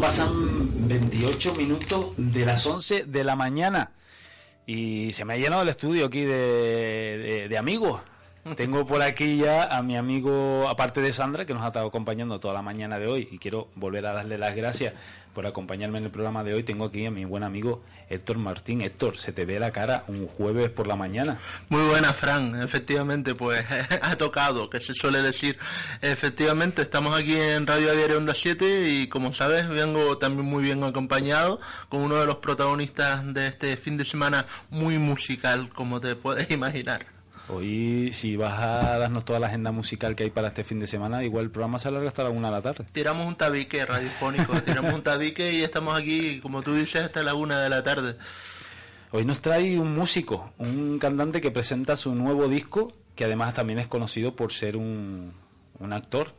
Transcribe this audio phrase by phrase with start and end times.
[0.00, 3.90] Pasan 28 minutos de las 11 de la mañana
[4.66, 8.00] y se me ha llenado el estudio aquí de, de amigos.
[8.56, 12.40] Tengo por aquí ya a mi amigo, aparte de Sandra, que nos ha estado acompañando
[12.40, 14.94] toda la mañana de hoy, y quiero volver a darle las gracias
[15.34, 16.62] por acompañarme en el programa de hoy.
[16.62, 18.80] Tengo aquí a mi buen amigo Héctor Martín.
[18.80, 21.38] Héctor, se te ve la cara un jueves por la mañana.
[21.68, 22.60] Muy buena, Fran.
[22.62, 23.64] Efectivamente, pues
[24.02, 25.58] ha tocado, que se suele decir.
[26.00, 30.82] Efectivamente, estamos aquí en Radio Diario Onda 7 y como sabes, vengo también muy bien
[30.82, 36.16] acompañado con uno de los protagonistas de este fin de semana muy musical, como te
[36.16, 37.06] puedes imaginar.
[37.52, 40.86] Hoy, si vas a darnos toda la agenda musical que hay para este fin de
[40.86, 42.84] semana, igual el programa se alarga hasta la una de la tarde.
[42.92, 47.34] Tiramos un tabique radiofónico, tiramos un tabique y estamos aquí, como tú dices, hasta la
[47.34, 48.16] una de la tarde.
[49.10, 53.80] Hoy nos trae un músico, un cantante que presenta su nuevo disco, que además también
[53.80, 55.32] es conocido por ser un,
[55.80, 56.32] un actor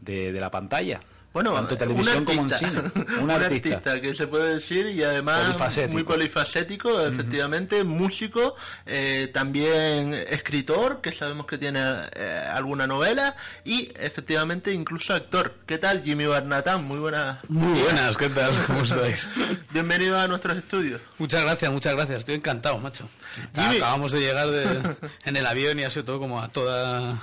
[0.00, 1.00] de, de la pantalla.
[1.36, 2.80] Bueno, tanto televisión como en cine.
[3.20, 4.00] Un, artista.
[4.00, 5.54] que se puede decir y además
[5.90, 8.56] muy polifacético, efectivamente, músico,
[8.86, 11.80] eh, también escritor, que sabemos que tiene
[12.14, 15.52] eh, alguna novela y efectivamente incluso actor.
[15.66, 16.84] ¿Qué tal, Jimmy Barnatán?
[16.84, 17.38] Muy buenas.
[17.50, 18.54] Muy buenas, ¿qué tal?
[18.66, 19.28] ¿Cómo estáis?
[19.74, 21.02] Bienvenido a nuestros estudios.
[21.18, 22.20] Muchas gracias, muchas gracias.
[22.20, 23.06] Estoy encantado, macho.
[23.54, 24.48] Acabamos de llegar
[25.26, 27.20] en el avión y ha sido todo como a toda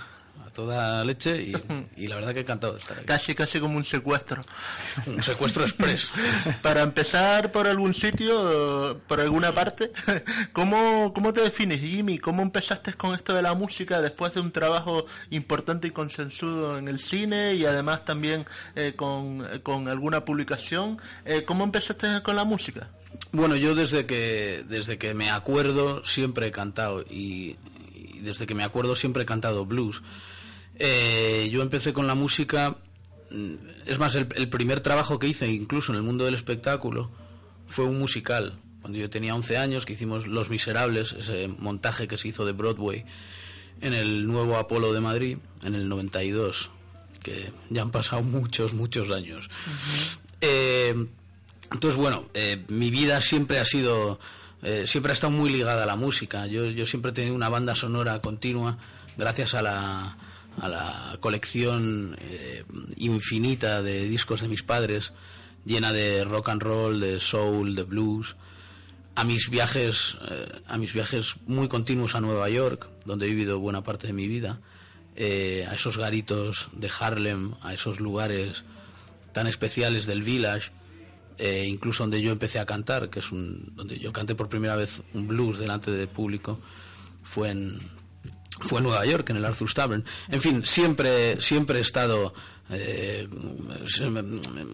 [0.54, 1.42] toda leche
[1.98, 3.06] y, la verdad que he encantado de estar aquí.
[3.06, 4.46] Casi, casi como un secuestro.
[5.08, 6.10] Un secuestro express.
[6.62, 9.92] Para empezar por algún sitio, por alguna parte,
[10.54, 12.20] ¿cómo, ¿cómo te defines, Jimmy?
[12.20, 16.88] ¿Cómo empezaste con esto de la música después de un trabajo importante y consensuado en
[16.88, 21.00] el cine y además también eh, con, con, alguna publicación?
[21.26, 22.88] Eh, ¿Cómo empezaste con la música?
[23.32, 27.58] Bueno, yo desde que, desde que me acuerdo siempre he cantado y
[28.24, 30.02] desde que me acuerdo siempre he cantado blues.
[30.76, 32.78] Eh, yo empecé con la música,
[33.30, 33.54] mm,
[33.86, 37.12] es más, el, primer trabajo que hice, incluso en el mundo del espectáculo,
[37.68, 38.54] fue un musical.
[38.82, 42.52] Cuando yo tenía 11 años, que hicimos Los Miserables, ese montaje que se hizo de
[42.52, 43.06] Broadway
[43.82, 46.72] en el nuevo Apolo de Madrid, en el 92,
[47.22, 49.50] que ya han pasado muchos, muchos años.
[50.42, 50.94] Eh,
[51.72, 54.20] entonces, bueno, eh, mi vida siempre ha sido,
[54.86, 56.48] siempre ha estado muy ligada a la música.
[56.48, 58.78] Yo, yo siempre he tenido una banda sonora continua,
[59.18, 60.18] gracias a la,
[60.62, 62.64] a la colección eh,
[62.98, 65.14] infinita de discos de mis padres,
[65.66, 68.36] llena de rock and roll, de soul, de blues,
[69.16, 73.60] a mis viajes, eh, a mis viajes muy continuos a Nueva York, donde he vivido
[73.60, 74.60] buena parte de mi vida,
[75.16, 78.64] eh, a esos garitos de Harlem, a esos lugares
[79.32, 80.72] tan especiales del village,
[81.40, 85.02] incluso donde yo empecé a cantar, que es un, donde yo canté por primera vez
[85.14, 86.60] un blues delante de público,
[87.24, 87.80] fue en
[88.60, 90.06] fue en Nueva York, en el Arthur Tavern.
[90.30, 92.34] En fin, siempre, siempre he estado
[92.70, 93.28] eh,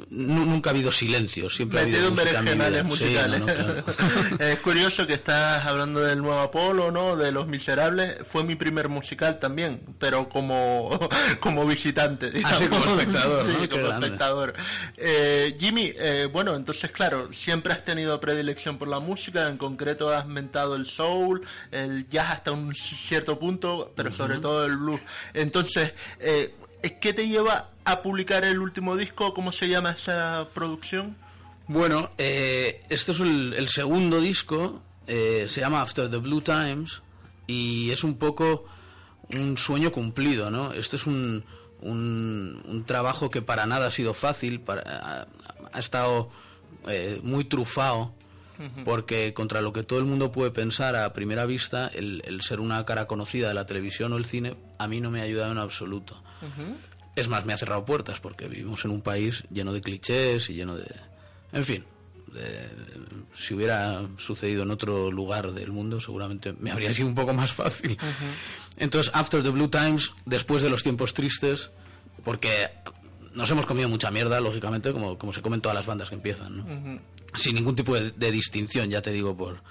[0.09, 2.11] nunca ha habido silencio, siempre ha habido
[2.83, 3.41] musicales.
[4.39, 7.15] es curioso que estás hablando del nuevo Apolo, ¿no?
[7.15, 8.17] De Los Miserables.
[8.29, 10.99] Fue mi primer musical también, pero como,
[11.39, 12.31] como visitante.
[12.43, 13.45] Así como espectador.
[13.45, 14.53] sí, como espectador.
[14.95, 20.13] Eh, Jimmy, eh, bueno, entonces, claro, siempre has tenido predilección por la música, en concreto
[20.13, 25.01] has mentado el soul, el jazz hasta un cierto punto, pero sobre todo el blues.
[25.33, 29.33] Entonces, eh, ¿Qué te lleva a publicar el último disco?
[29.33, 31.15] ¿Cómo se llama esa producción?
[31.67, 37.01] Bueno, eh, este es el, segundo disco, eh, se llama After the Blue Times
[37.47, 38.65] y es un poco
[39.33, 40.73] un sueño cumplido, ¿no?
[40.73, 41.43] Este es un,
[41.81, 45.27] un, trabajo que para nada ha sido fácil, para,
[45.71, 46.31] ha, estado
[46.87, 48.13] eh, muy trufado,
[48.85, 52.83] porque contra lo que todo el mundo puede pensar a primera vista, el, ser una
[52.85, 55.57] cara conocida de la televisión o el cine, a mí no me ha ayudado en
[55.57, 56.21] absoluto.
[57.15, 60.53] Es más, me ha cerrado puertas porque vivimos en un país lleno de clichés y
[60.53, 60.85] lleno de...
[61.51, 61.83] En fin,
[63.35, 67.53] si hubiera sucedido en otro lugar del mundo, seguramente me habría sido un poco más
[67.53, 67.97] fácil.
[68.77, 71.71] Entonces, After the Blue Times, después de los tiempos tristes,
[72.23, 72.69] porque
[73.33, 77.01] nos hemos comido mucha mierda, lógicamente, como, como se comen todas las bandas que empiezan,
[77.35, 79.61] Sin ningún tipo de distinción, ya te digo, por,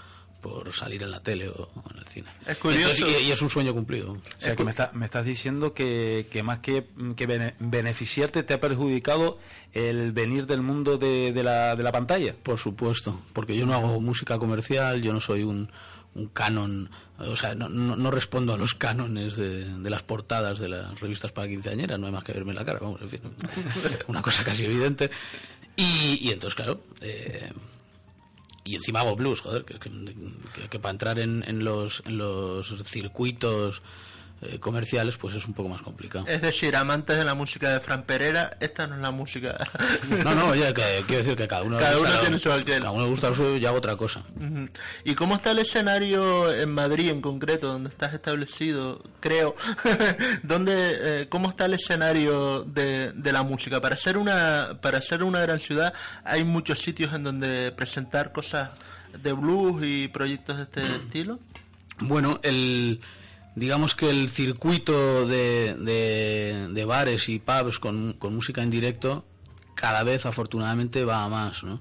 [0.40, 2.28] por salir en la tele o, en el cine.
[2.46, 3.06] Es curioso.
[3.08, 4.12] y, es un sueño cumplido.
[4.12, 8.60] O sea, que me, me, estás diciendo que, que más que, que beneficiarte te ha
[8.60, 9.38] perjudicado
[9.72, 12.34] el venir del mundo de, de, la, de la pantalla.
[12.34, 15.70] Por supuesto, porque yo no hago música comercial, yo no soy un,
[16.14, 20.68] un canon, o sea, no, no, respondo a los cánones de, de, las portadas de
[20.68, 23.20] las revistas para quinceañeras, no hay más que verme la cara, vamos, en fin,
[24.06, 25.10] una cosa casi evidente.
[25.78, 27.52] Y, y entonces, claro, eh,
[28.64, 29.78] y encima hago blues, joder, que,
[30.68, 32.02] que, para entrar en los
[32.84, 33.80] circuitos
[34.40, 36.24] eh, comerciales, pues es un poco más complicado.
[36.28, 39.56] Es decir, amantes de la música de Fran Pereira, esta no es la música.
[40.24, 42.80] No, no, oye, que, quiero decir que cada uno, Cada uno tiene su aquel.
[42.80, 44.22] Cada uno le gusta lo suyo y hago otra cosa.
[45.04, 49.54] ¿Y cómo está el escenario en Madrid en concreto, donde estás establecido, creo?
[50.42, 53.80] ¿Dónde, eh, ¿Cómo está el escenario de, de la música?
[53.80, 55.92] Para ser, una, para ser una gran ciudad
[56.24, 58.70] hay muchos sitios en donde presentar cosas
[59.22, 61.38] de blues y proyectos de este estilo.
[62.00, 63.00] Bueno, el
[63.58, 69.24] digamos que el circuito de, de- de bares y pubs con, con música en directo
[69.74, 71.80] cada vez afortunadamente va a más, ¿no?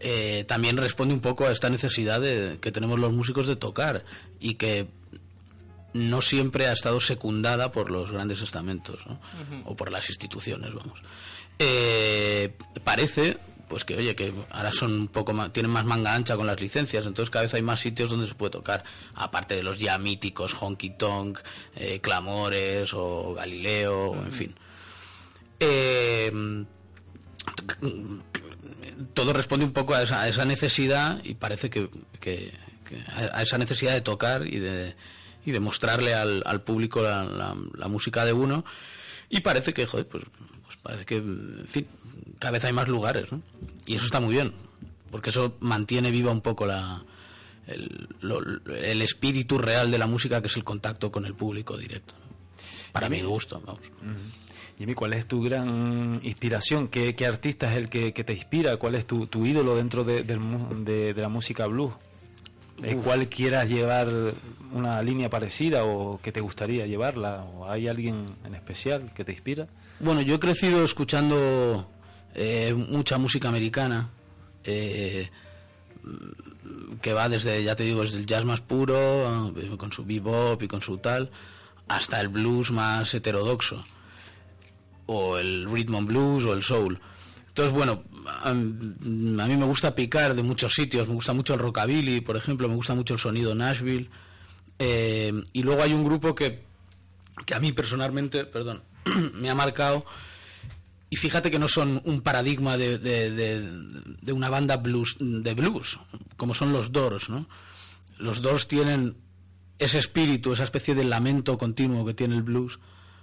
[0.00, 4.04] Eh, también responde un poco a esta necesidad de, que tenemos los músicos de tocar
[4.38, 4.86] y que
[5.92, 9.18] no siempre ha estado secundada por los grandes estamentos ¿no?
[9.64, 11.00] o por las instituciones, vamos.
[11.58, 12.52] Eh,
[12.84, 13.38] parece
[13.68, 16.60] pues que oye que ahora son un poco más, tienen más manga ancha con las
[16.60, 18.82] licencias entonces cada vez hay más sitios donde se puede tocar
[19.14, 21.38] aparte de los ya míticos Honky Tonk
[21.76, 24.54] eh, Clamores o Galileo o en fin.
[25.60, 26.32] Eh,
[29.14, 31.88] todo responde un poco a esa, a esa necesidad y parece que,
[32.20, 32.52] que-
[32.84, 34.94] que a a esa necesidad de tocar y de,
[35.44, 38.64] y de mostrarle al, al público la, la- la música de uno.
[39.28, 40.24] Y parece que joder, pues,
[40.64, 41.86] pues parece que en fin
[42.38, 43.40] cada vez hay más lugares ¿no?
[43.86, 44.52] y eso está muy bien
[45.10, 47.02] porque eso mantiene viva un poco la
[47.66, 48.40] el, lo-
[48.74, 52.36] el espíritu real de la música que es el contacto con el público directo ¿no?
[52.92, 53.80] para mi gusto vamos
[54.78, 56.86] Jimmy, ¿cuál es tu gran inspiración?
[56.86, 58.76] ¿Qué, qué artista es el que, que te inspira?
[58.76, 61.94] ¿Cuál es tu, tu ídolo dentro de, la música blues?
[62.80, 64.08] ¿El cuál quieras llevar
[64.72, 67.42] una línea parecida o que te gustaría llevarla?
[67.42, 69.66] ¿O hay alguien en especial que te inspira?
[69.98, 71.90] Bueno, yo he crecido escuchando
[72.34, 74.10] eh, mucha música americana,
[74.64, 75.30] eh,
[77.00, 80.62] que va desde, ya te digo, desde el jazz más puro, eh, con su bebop
[80.62, 81.30] y con su tal,
[81.88, 83.84] hasta el blues más heterodoxo,
[85.06, 87.00] o el rhythm and blues o el soul.
[87.48, 88.04] Entonces, bueno,
[88.42, 92.68] a, mí me gusta picar de muchos sitios, me gusta mucho el rockabilly, por ejemplo,
[92.68, 94.10] me gusta mucho el sonido Nashville,
[94.78, 96.62] y luego hay un grupo que,
[97.44, 98.82] que a mí personalmente, perdón,
[99.34, 100.04] me ha marcado.
[101.10, 103.70] Y fíjate que no son un paradigma de, de- de-
[104.20, 105.98] de una banda blues, de blues,
[106.36, 107.46] como son los Doors, ¿no?
[108.18, 109.16] Los Doors tienen
[109.78, 112.78] ese espíritu, esa especie de lamento continuo que tiene el blues,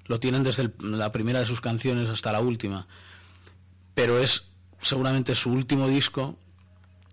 [0.06, 2.88] lo tienen desde el- la primera de sus canciones hasta la última.
[3.94, 4.46] Pero es
[4.82, 6.38] seguramente su último disco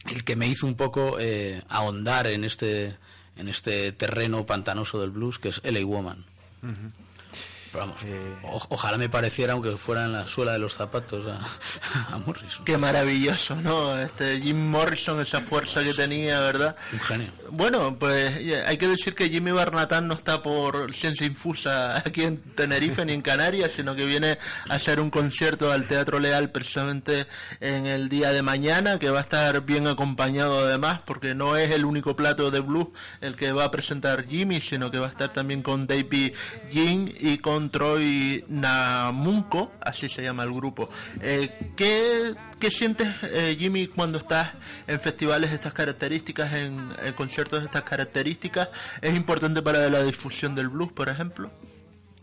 [0.06, 2.96] el que me hizo un poco eh, ahondar en este,
[3.36, 6.24] en este terreno pantanoso del blues, que es LA Woman.
[7.72, 8.00] Pero vamos,
[8.44, 11.40] o- ojalá me pareciera, aunque fuera en la suela de los zapatos, a,
[12.14, 12.64] a Morrison.
[12.64, 13.98] Qué maravilloso, ¿no?
[13.98, 16.76] Este Jim Morrison, esa fuerza que tenía, ¿verdad?
[16.92, 17.30] Un genio.
[17.50, 18.36] Bueno, pues
[18.66, 23.12] hay que decir que Jimmy Barnatán no está por ciencia infusa aquí en Tenerife ni
[23.14, 24.38] en Canarias, sino que viene
[24.68, 27.26] a hacer un concierto al Teatro Leal precisamente
[27.60, 31.70] en el día de mañana, que va a estar bien acompañado además, porque no es
[31.70, 32.88] el único plato de blues
[33.20, 36.32] el que va a presentar Jimmy, sino que va a estar también con Davey
[36.70, 40.88] Jin y con Troy Namunko, así se llama el grupo.
[41.20, 44.52] Eh, ¿qué, qué sientes, eh, Jimmy, cuando estás
[44.86, 48.68] en festivales de estas características, en, en conciertos de estas características?
[49.00, 51.50] ¿Es importante para la difusión del blues, por ejemplo?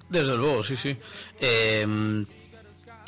[0.09, 0.97] Desde luego, sí, sí.
[1.39, 2.25] Eh,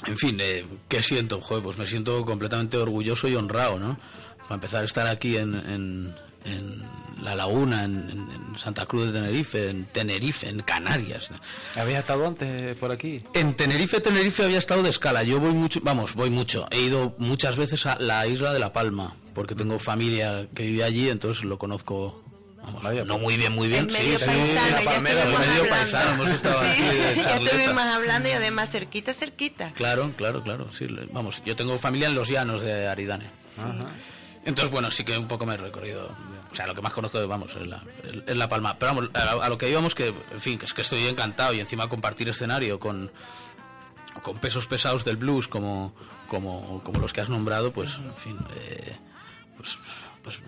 [0.07, 1.41] en fin, eh, ¿qué siento?
[1.41, 3.99] Joder, pues me siento completamente orgulloso y honrado, ¿no?
[4.43, 6.83] Para empezar a estar aquí en, en, en
[7.21, 11.29] La Laguna, en, en- en Santa Cruz de Tenerife, en Tenerife, en Canarias.
[11.75, 13.23] ¿Habías estado antes por aquí?
[13.33, 15.23] En Tenerife, Tenerife había estado de escala.
[15.23, 16.67] Yo voy mucho, vamos, voy mucho.
[16.71, 20.83] He ido muchas veces a la isla de La Palma, porque tengo familia que vive
[20.83, 22.23] allí, entonces lo conozco.
[22.63, 23.89] Vamos, Vaya, no muy bien, muy bien.
[23.89, 25.75] Sí, medio sí, paisano, la ya Palmera, estuvimos medio hablando.
[25.75, 29.71] paisano, hemos estado aquí Sí, de ya estuvimos hablando y además cerquita, cerquita.
[29.73, 30.67] Claro, claro, claro.
[30.71, 33.25] Sí, vamos, yo tengo familia en los llanos de Aridane.
[34.43, 36.09] Entonces, bueno, sí que un poco me he recorrido.
[36.51, 37.83] O sea, lo que más conozco, vamos, es la,
[38.25, 38.77] es la Palma.
[38.77, 41.53] Pero vamos, a, a lo que íbamos, que, en fin, que es que estoy encantado
[41.53, 43.11] y encima compartir escenario con,
[44.21, 45.93] con pesos pesados del blues como,
[46.27, 48.97] como, como los que has nombrado, pues, en fin, eh,
[49.57, 49.77] pues,
[50.23, 50.39] pues,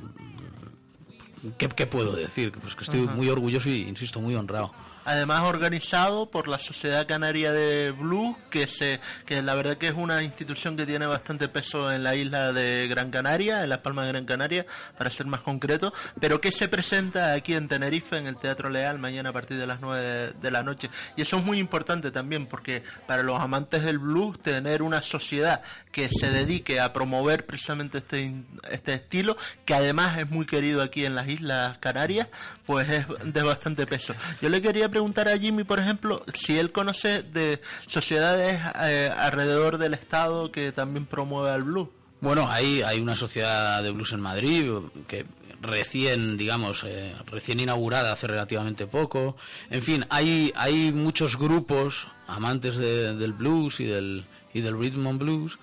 [1.58, 2.52] ¿qué, qué puedo decir?
[2.52, 4.74] Pues que estoy muy orgulloso y, insisto, muy honrado.
[5.06, 9.94] Además organizado por la Sociedad Canaria de Blues, que se, que la verdad que es
[9.94, 14.06] una institución que tiene bastante peso en la isla de Gran Canaria, en las Palmas
[14.06, 14.66] de Gran Canaria,
[14.98, 19.00] para ser más concreto, pero que se presenta aquí en Tenerife, en el Teatro Leal,
[19.00, 20.90] mañana a partir de las 9 de, de la noche.
[21.18, 25.62] Y eso es muy importante también, porque para los amantes del blues, tener una sociedad
[25.92, 31.06] que se dedique a promover precisamente este, este estilo, que además es muy querido aquí
[31.06, 32.28] en las Islas Canarias,
[32.66, 34.16] pues es de bastante peso.
[34.42, 39.80] Yo le quería preguntar a Jimmy, por ejemplo, si él conoce de sociedades eh, alrededor
[39.80, 41.90] del Estado que también promueve al blues.
[42.22, 44.72] Bueno, hay, hay una sociedad de blues en Madrid
[45.08, 45.26] que
[45.62, 49.36] recién, digamos, eh, recién inaugurada hace relativamente poco.
[49.72, 55.20] En fin, hay, hay muchos grupos amantes del blues y del, y del rhythm and
[55.20, 55.58] blues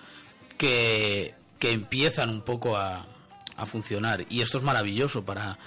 [0.57, 3.05] que, que empiezan un poco a,
[3.55, 4.25] a funcionar.
[4.29, 5.57] Y esto es maravilloso para,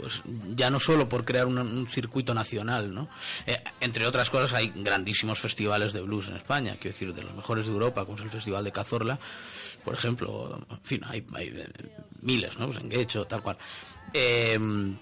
[0.00, 0.22] pues
[0.56, 3.08] ya no solo por crear un, circuito nacional, ¿no?
[3.46, 7.34] Eh, entre otras cosas hay grandísimos festivales de blues en España, quiero decir, de los
[7.34, 9.18] mejores de Europa, como es el Festival de Cazorla,
[9.84, 11.66] por ejemplo, en fin, hay, eh,
[12.22, 12.66] miles, ¿no?
[12.66, 13.58] Pues en Guecho, tal cual.
[14.12, 14.96] Em,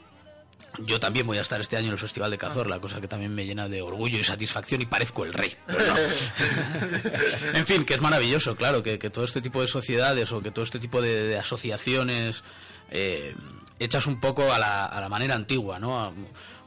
[0.81, 3.35] yo también voy a estar este año en el Festival de Cazorla, cosa que también
[3.35, 5.57] me llena de orgullo y satisfacción y parezco el rey.
[7.55, 10.65] en fin, que es maravilloso, claro, que, todo este tipo de sociedades o que todo
[10.65, 12.45] este tipo de, asociaciones
[12.91, 13.35] eh,
[13.79, 16.13] hechas un poco a la, a la manera antigua, ¿no?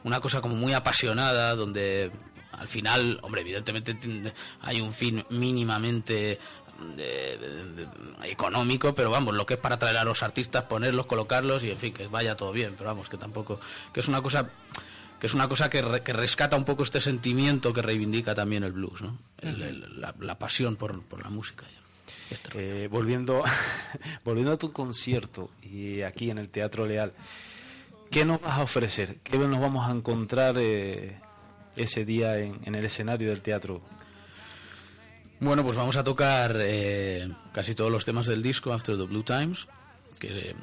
[0.03, 2.12] Una cosa como muy apasionada, donde
[2.51, 3.96] al final, hombre, evidentemente
[4.62, 6.39] hay un fin mínimamente
[8.24, 11.77] económico, pero vamos, lo que es para traer a los artistas, ponerlos, colocarlos y en
[11.77, 13.60] fin, que vaya todo bien, pero vamos, que tampoco,
[13.94, 14.50] que es una cosa
[15.20, 19.03] que es una cosa que, rescata un poco este sentimiento que reivindica también el blues,
[19.03, 19.20] ¿no?
[19.41, 21.65] la, pasión por, por la música.
[22.56, 23.44] Eh, volviendo,
[24.24, 27.13] volviendo a tu concierto y aquí en el Teatro Leal,
[28.10, 29.20] ¿qué nos vas a ofrecer?
[29.24, 31.20] ¿Qué nos vamos a encontrar eh,
[31.75, 33.82] ese día en, en, el escenario del teatro?
[35.39, 39.24] Bueno, pues vamos a tocar eh, casi todos los temas del disco After the Blue
[39.24, 39.68] Times,
[40.20, 40.56] que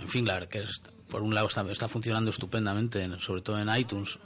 [0.00, 0.64] en fin, la, que
[1.08, 4.18] por un lado está, funcionando estupendamente, sobre todo en iTunes.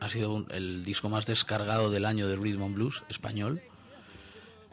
[0.00, 3.62] Ha sido el disco más descargado del año de Rhythm and Blues español.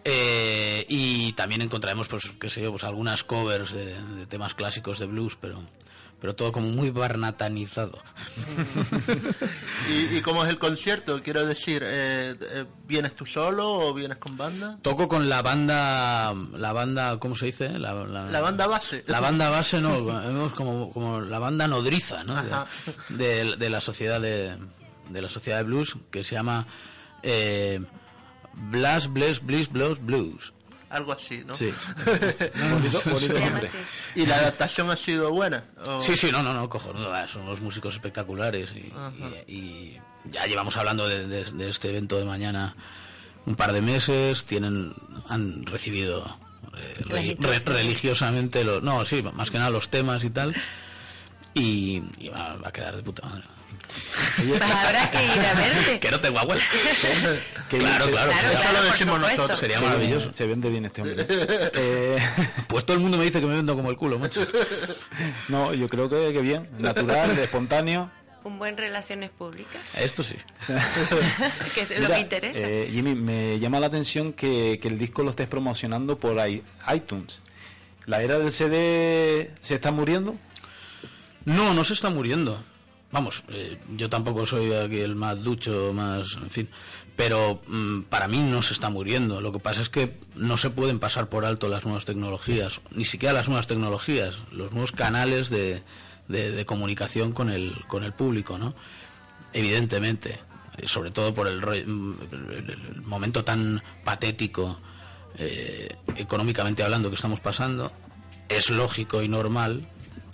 [0.04, 3.96] Eh, y también encontraremos, pues, qué sé yo, pues algunas covers de,
[4.28, 5.60] temas clásicos de blues, pero
[6.20, 7.98] pero todo como muy barnatanizado.
[9.90, 11.20] ¿Y, cómo es el concierto?
[11.24, 14.78] Quiero decir, eh, eh, ¿vienes tú solo o vienes con banda?
[14.84, 17.70] Toco con la banda, la banda, ¿cómo se dice?
[17.70, 19.04] La, banda base.
[19.08, 22.36] La banda base, no, como, como la banda nodriza, ¿no?
[23.10, 24.58] De, de, la sociedad de,
[25.10, 26.68] de la sociedad de blues que se llama
[27.24, 27.80] eh,
[28.54, 30.54] Blast, Bless, Bliss, Blues, Blues
[30.92, 31.56] algo así, ¿no?
[31.62, 31.72] Sí.
[34.16, 35.64] ¿Y la adaptación ha sido buena?
[36.00, 38.74] Sí, sí, no, no, no, cojonudo, son unos músicos espectaculares
[39.48, 39.98] y,
[40.32, 42.76] ya llevamos hablando de, este evento de mañana
[43.46, 44.94] un par de meses, tienen,
[45.28, 46.38] han recibido
[46.78, 50.56] eh, religiosamente los, no, sí, más que nada los temas y tal,
[51.54, 53.44] y, va, a quedar de puta madre.
[54.38, 56.00] Pues habrá que ir a verte.
[56.02, 56.62] que no tengo abuela.
[57.70, 58.32] claro, claro.
[58.32, 59.60] Eso lo decimos nosotros.
[59.60, 60.34] Sería maravilloso.
[60.34, 61.26] Se vende bien este hombre.
[61.30, 62.18] eh...
[62.68, 64.46] Pues todo el mundo me dice que me vendo como el culo, macho.
[65.50, 66.70] no, yo creo que, que bien.
[66.78, 68.10] Natural, espontáneo.
[68.44, 69.82] Un buen relaciones públicas.
[69.96, 70.36] Esto sí.
[71.76, 72.60] que es lo que interesa.
[72.60, 76.38] Eh, Jimmy, me llama la atención que, que el disco lo estés promocionando por
[76.92, 77.42] iTunes.
[78.08, 80.36] ¿La era del CD se está muriendo?
[81.46, 82.62] No, no se está muriendo.
[83.12, 86.70] Vamos, eh, yo tampoco soy aquí el más ducho, más, en fin,
[87.18, 89.42] pero mm, para mí no se está muriendo.
[89.42, 93.04] Lo que pasa es que no se pueden pasar por alto las nuevas tecnologías, ni
[93.04, 95.84] siquiera las nuevas tecnologías, los nuevos canales de,
[96.30, 98.74] de, comunicación con el, con el público, ¿no?
[99.52, 100.40] Evidentemente,
[100.78, 104.80] eh, sobre todo por el, mm, momento tan patético,
[105.38, 107.92] eh, económicamente hablando, que estamos pasando,
[108.48, 109.88] es lógico y normal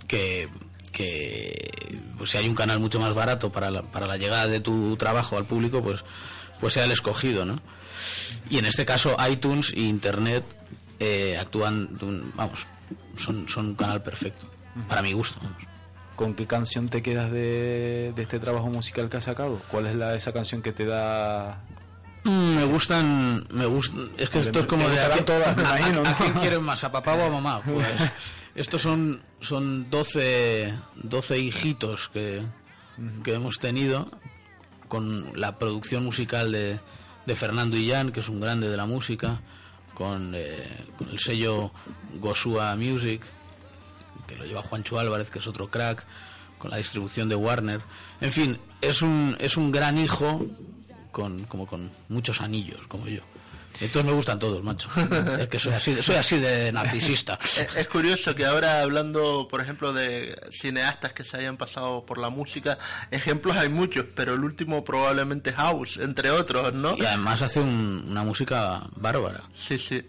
[0.06, 0.48] que
[0.90, 4.60] que pues, si hay un canal mucho más barato para la, para la llegada de
[4.60, 6.04] tu trabajo al público, pues,
[6.60, 7.60] pues sea el escogido, ¿no?
[8.50, 10.44] Y en este caso iTunes e Internet
[10.98, 11.98] eh, actúan,
[12.34, 12.66] vamos,
[13.16, 14.46] son, son un canal perfecto,
[14.88, 15.40] para mi gusto.
[16.16, 19.60] ¿Con qué canción te quedas de, de, este trabajo musical que has sacado?
[19.70, 21.62] ¿Cuál es la, esa canción que te da
[22.24, 26.62] me gustan, me gustan, es que esto es como de aquí, todas, ¿A, quién quieren
[26.62, 27.62] más, a papá o a mamá?
[27.64, 27.86] Pues
[28.54, 32.42] estos son, son 12, 12 hijitos que,
[33.22, 34.08] que hemos tenido
[34.88, 36.80] con la producción musical de,
[37.26, 39.40] de Fernando Illán, que es un grande de la música,
[39.94, 41.70] con, eh, con el sello
[42.14, 43.22] Gosua Music,
[44.26, 46.04] que lo lleva Juancho Álvarez, que es otro crack,
[46.58, 47.80] con la distribución de Warner.
[48.20, 50.46] En fin, es un, es un gran hijo
[51.10, 53.22] con, como con muchos anillos, como yo.
[53.80, 54.88] Entonces me gustan todos, macho.
[55.38, 57.38] Es que soy así, de- soy así de narcisista.
[57.58, 62.18] Es, es curioso que ahora hablando, por ejemplo, de cineastas que se hayan pasado por
[62.18, 62.78] la música,
[63.10, 66.96] ejemplos hay muchos, pero el último probablemente House, entre otros, ¿no?
[66.96, 69.42] Y además hace un- una música bárbara.
[69.52, 70.04] Sí, sí.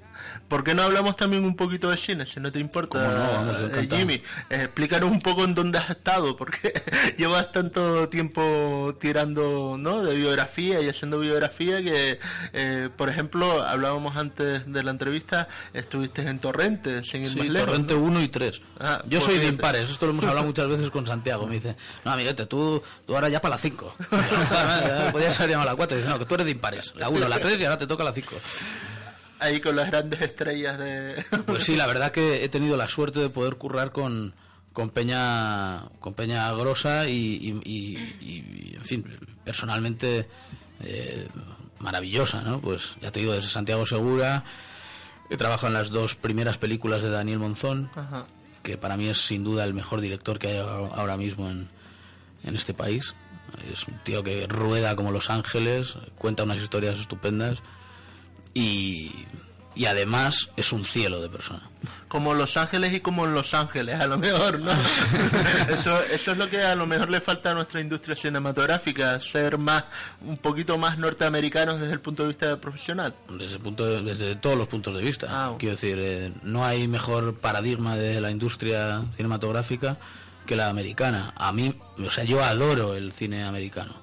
[0.49, 3.55] ¿Por qué no hablamos también un poquito de cine, si no te importa, no, vamos,
[3.61, 3.87] eh.
[3.89, 4.15] Jimmy?
[4.49, 6.73] Eh, explícanos un poco en dónde has estado, porque
[7.17, 10.03] llevas tanto tiempo tirando ¿no?
[10.03, 12.19] de biografía y haciendo biografía que,
[12.51, 17.47] eh, por ejemplo, hablábamos antes de la entrevista, estuviste en Torrente, sin ir Sí, más
[17.49, 18.01] lejos, Torrente ¿no?
[18.01, 18.61] 1 y 3.
[18.79, 21.45] Ah, Yo pues soy de impares, esto lo hemos hablado muchas veces con Santiago.
[21.47, 21.75] Me dice,
[22.05, 23.95] no, amiguete, tú, tú ahora ya para la 5.
[25.11, 25.97] Podrías haber llamado a la 4.
[25.97, 26.93] Dice, no, que tú eres de impares.
[26.95, 28.35] La 1, la 3 y ahora te toca la 5.
[29.39, 31.23] Ahí con las grandes estrellas de...
[31.45, 34.33] Pues sí, la verdad que he tenido la suerte de poder currar con,
[34.73, 40.27] con Peña con Peña Grosa y, y- y- y, en fin, personalmente
[40.81, 41.27] eh,
[41.79, 42.59] maravillosa, ¿no?
[42.59, 44.43] Pues ya te digo, desde Santiago Segura,
[45.29, 48.27] he trabajado en las dos primeras películas de Daniel Monzón, Ajá.
[48.63, 51.69] que para mí es sin duda el mejor director que hay ahora ahora mismo en,
[52.43, 53.15] en este país.
[53.71, 57.59] Es un tío que rueda como Los Ángeles, cuenta unas historias estupendas
[58.53, 59.11] y,
[59.79, 61.61] y además es un cielo de persona.
[62.09, 64.71] como Los Ángeles y como en Los Ángeles, a lo mejor, ¿no?
[65.69, 69.57] eso, eso es lo que a lo mejor le falta a nuestra industria cinematográfica, ser
[69.57, 69.85] más,
[70.21, 73.15] un poquito más norteamericanos desde el punto de vista profesional.
[73.29, 75.27] Desde, el punto de- desde todos los puntos de vista.
[75.29, 79.95] Ah, Quiero decir, eh, no hay mejor paradigma de la industria cinematográfica
[80.45, 81.33] que la americana.
[81.37, 81.73] A mí,
[82.05, 83.93] o sea, yo adoro el cine americano.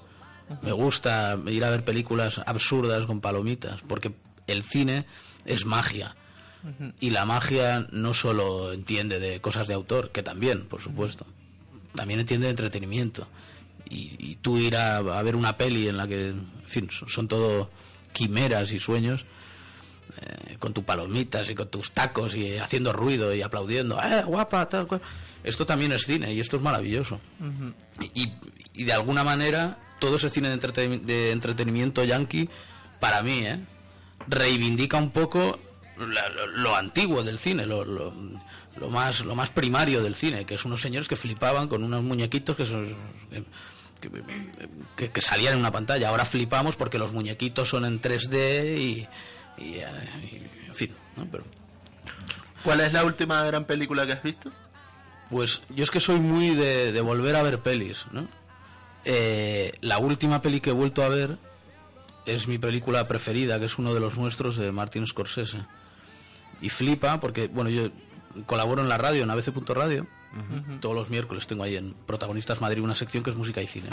[0.62, 4.12] Me gusta ir a ver películas absurdas con palomitas, porque
[4.47, 5.04] el cine
[5.46, 6.14] es magia.
[6.98, 11.24] Y la magia no solo entiende de cosas de autor, que también, por supuesto,
[11.94, 13.28] también entiende de entretenimiento.
[13.88, 17.08] Y, y tú ir a, a ver una peli en la que, en fin, son,
[17.08, 17.70] son todo
[18.12, 19.24] quimeras y sueños,
[20.20, 24.68] eh, con tus palomitas y con tus tacos y haciendo ruido y aplaudiendo, ¡eh, guapa!
[24.68, 25.00] Tal, cual.
[25.44, 27.20] Esto también es cine y esto es maravilloso.
[28.14, 28.32] y,
[28.74, 32.48] y de alguna manera, todo ese cine de, entreten- de entretenimiento yankee,
[32.98, 33.60] para mí, ¿eh?
[34.28, 35.58] Reivindica un poco
[35.99, 38.12] la- lo, lo antiguo del cine, lo, lo,
[38.76, 42.02] lo más, lo más primario del cine, que es unos señores que flipaban con unos
[42.02, 42.94] muñequitos que son...
[44.00, 44.11] que,
[44.96, 46.08] que- que salían en una pantalla.
[46.08, 49.08] Ahora flipamos porque los muñequitos son en 3D y,
[49.62, 49.87] y, eh,
[50.30, 51.26] y, en fin, ¿no?
[51.30, 51.44] Pero,
[52.62, 54.50] ¿Cuál es la última gran película que has visto?
[55.30, 58.28] Pues yo es que soy muy de, de volver a ver pelis, ¿no?
[59.04, 61.38] Eh, la última peli que he vuelto a ver
[62.26, 65.58] es mi película preferida, que es uno de los nuestros de Martin Scorsese.
[66.60, 67.91] Y flipa porque, bueno, yo
[68.47, 70.06] colaboro en la radio, en ABC.radio.
[70.80, 73.89] Todos los miércoles tengo ahí en Protagonistas Madrid una sección que es música y cine.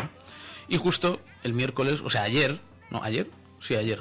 [0.68, 2.60] Y justo el miércoles, o sea, ayer,
[2.92, 3.02] ¿no?
[3.04, 3.30] ¿Ayer?
[3.62, 4.00] Sí, ayer.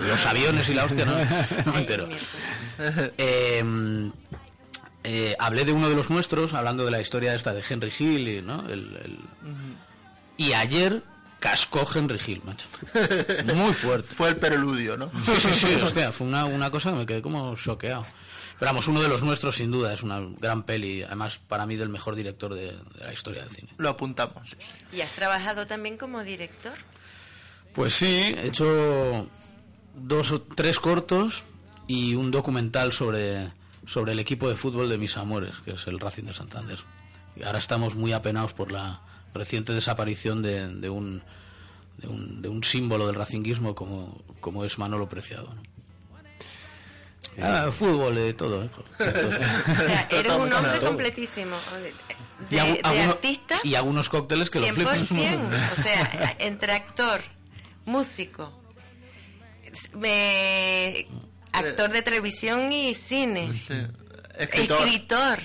[0.00, 1.16] Los aviones y la hostia, no,
[1.66, 2.08] no me entero.
[3.18, 4.10] Eh,
[5.04, 8.28] eh, hablé de uno de los nuestros, hablando de la historia esta de Henry Hill,
[8.28, 8.60] y, ¿no?
[8.68, 9.18] El- el-
[10.36, 11.02] Y ayer
[11.46, 12.66] cascó Henry Hill, macho.
[13.54, 14.12] Muy fuerte.
[14.12, 15.12] Fue el preludio, ¿no?
[15.24, 18.04] Sí, sí, sí, hostia, fue una, una cosa que me quedé como choqueado.
[18.58, 21.76] Pero vamos, uno de los nuestros sin duda, es una gran peli, además para mí
[21.76, 23.68] del mejor director de, de la historia del cine.
[23.76, 24.48] Lo apuntamos.
[24.48, 24.96] sí, sí.
[24.96, 26.72] ¿Y has trabajado también como director?
[27.74, 29.28] Pues sí, he hecho
[29.94, 31.44] dos o tres cortos
[31.86, 33.52] y un documental sobre,
[33.86, 36.80] sobre el equipo de fútbol de mis amores, que es el Racing de Santander.
[37.36, 39.00] Y ahora estamos muy apenados por la
[39.36, 41.22] reciente desaparición de, de un,
[41.98, 45.54] de, un, de un símbolo del racinguismo como, como es Manolo Preciado.
[45.54, 45.62] ¿no?
[47.42, 48.82] Ah, fútbol, de todo, hijo.
[48.98, 49.28] de todo.
[49.28, 51.56] O sea, eres un hombre completísimo.
[52.50, 54.74] Y De, uno- artista, y hago unos cócteles que los 100%.
[55.06, 55.78] flipas.
[55.78, 57.20] O sea, entre actor,
[57.84, 58.52] músico,
[59.94, 61.06] me-
[61.52, 63.52] actor de televisión y cine.
[63.66, 63.74] Sí.
[64.38, 64.78] Escritor.
[64.86, 65.38] Escritor.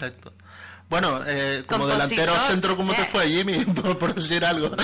[0.91, 3.63] Bueno, eh, como Compositor, delantero centro, ¿cómo te fue, Jimmy?
[3.81, 4.75] Por, por decir algo.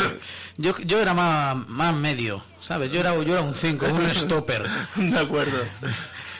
[0.58, 2.92] Yo, yo era más, más medio, ¿sabes?
[2.92, 4.68] Yo era, yo era un 5, un stopper.
[4.94, 5.56] De acuerdo.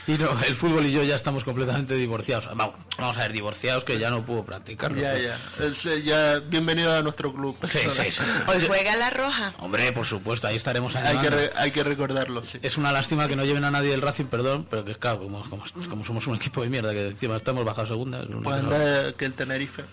[0.07, 2.47] Y no, el fútbol y yo ya estamos completamente divorciados.
[2.55, 5.01] Vamos, vamos a ver, divorciados que ya no puedo practicarlo.
[5.01, 5.35] Ya, ya.
[5.65, 6.39] Es, eh, ya.
[6.39, 7.57] Bienvenido a nuestro club.
[7.63, 8.21] Sí, sí, sí.
[8.47, 9.55] Hoy juega la roja.
[9.57, 12.59] Hombre, por supuesto, ahí estaremos Hay que, re- hay que recordarlo, sí.
[12.61, 15.17] Es una lástima que no lleven a nadie del Racing, perdón, pero que es claro,
[15.19, 18.21] como, como, como somos un equipo de mierda, que encima estamos bajo segunda.
[18.21, 19.85] es Pues anda que el Tenerife.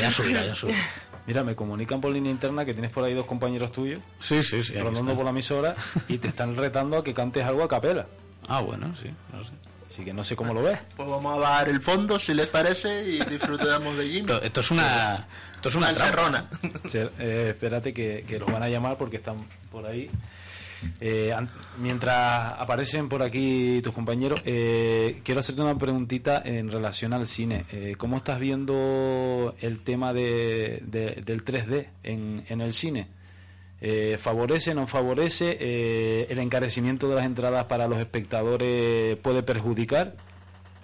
[0.00, 0.78] Ya subirá, ya subirá.
[1.26, 4.62] Mira, me comunican por línea interna que tienes por ahí dos compañeros tuyos Sí, sí,
[4.62, 4.74] sí.
[4.74, 5.74] rondando por la emisora
[6.08, 8.06] y te están retando a que cantes algo a capela.
[8.48, 9.50] Ah, bueno, sí, no sé.
[9.88, 10.78] Así que no sé cómo lo ves.
[10.96, 14.20] Pues vamos a bajar el fondo, si les parece, y disfrutamos de Jimmy.
[14.22, 16.50] Esto, esto es una, esto es una Una
[17.20, 19.36] eh, espérate que, que los van a llamar porque están
[19.70, 20.10] por ahí.
[21.00, 21.32] Eh,
[21.78, 27.64] mientras aparecen por aquí tus compañeros, eh, quiero hacerte una preguntita en relación al cine.
[27.70, 33.06] Eh, ¿Cómo estás viendo el tema de, de- del 3D en, en el cine?
[33.86, 35.58] Eh, ¿Favorece, no favorece?
[35.60, 40.16] Eh, ¿El encarecimiento de las entradas para los espectadores puede perjudicar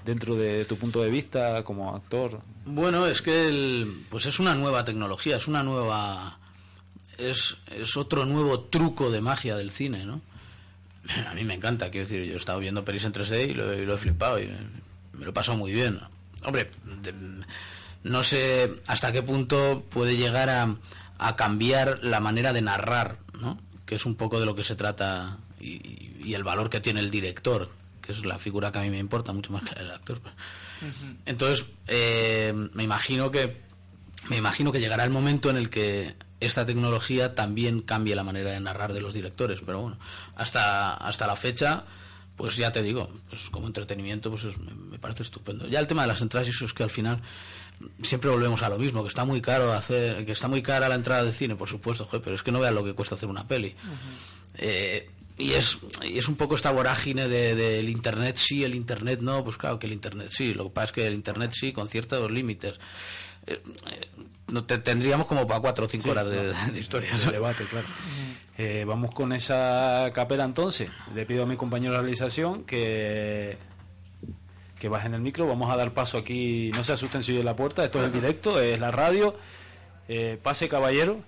[0.05, 2.43] dentro de tu punto de vista como actor?
[2.67, 6.39] Bueno, es que el- pues es una nueva tecnología, es una nueva
[7.17, 10.21] es, es otro nuevo truco de magia del cine, ¿no?
[11.27, 13.73] A mí me encanta, quiero decir, yo he estado viendo pelis en 3D y lo,
[13.75, 14.47] lo he flipado y
[15.15, 16.01] me lo he pasado muy bien.
[16.45, 16.71] Hombre,
[18.03, 20.77] no sé hasta qué punto puede llegar a,
[21.21, 23.59] a cambiar la manera de narrar, ¿no?
[23.85, 27.01] Que es un poco de lo que se trata y, y el valor que tiene
[27.01, 29.91] el director, que es la figura que a mí me importa mucho más que el
[29.91, 30.21] actor.
[31.27, 33.61] Entonces, eh, me imagino que
[34.29, 38.51] me imagino que llegará el momento en el que esta tecnología también cambie la manera
[38.51, 39.99] de narrar de los directores, pero bueno,
[40.37, 41.85] hasta hasta la fecha
[42.41, 45.69] pues ya te digo, pues como entretenimiento pues es- me, me parece estupendo.
[45.69, 47.21] Ya el tema de las entradas y eso es que al final
[48.03, 50.95] siempre volvemos a lo mismo, que está muy caro hacer, que está muy cara la
[50.95, 53.29] entrada de cine, por supuesto, joder, pero es que no veas lo que cuesta hacer
[53.29, 53.75] una peli.
[54.57, 59.21] Eh, y es, y es un poco esta vorágine de- del internet sí, el internet
[59.23, 61.73] no, pues claro que el internet sí, lo que pasa es que el internet sí
[61.73, 62.79] con ciertos límites.
[63.47, 64.09] Eh, eh,
[64.49, 67.17] no te, tendríamos como para cuatro o cinco horas de, de historia.
[67.17, 67.87] de debate, claro.
[68.59, 70.91] Eh, vamos con esa capela entonces.
[71.15, 73.57] Le pido a mi compañero de realización que
[74.81, 75.47] que bajen el micro.
[75.47, 76.71] Vamos a dar paso aquí.
[76.75, 77.85] No se asusten si oye la puerta.
[77.85, 79.37] Esto es el directo, es la radio.
[80.09, 81.21] Eh, pase caballero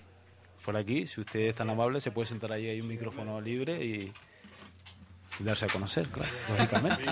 [0.64, 1.07] por aquí.
[1.07, 2.66] Si usted es tan amable, se puede sentar ahí.
[2.66, 4.12] Hay un micrófono libre y,
[5.40, 7.04] y darse a conocer, claro, lógicamente.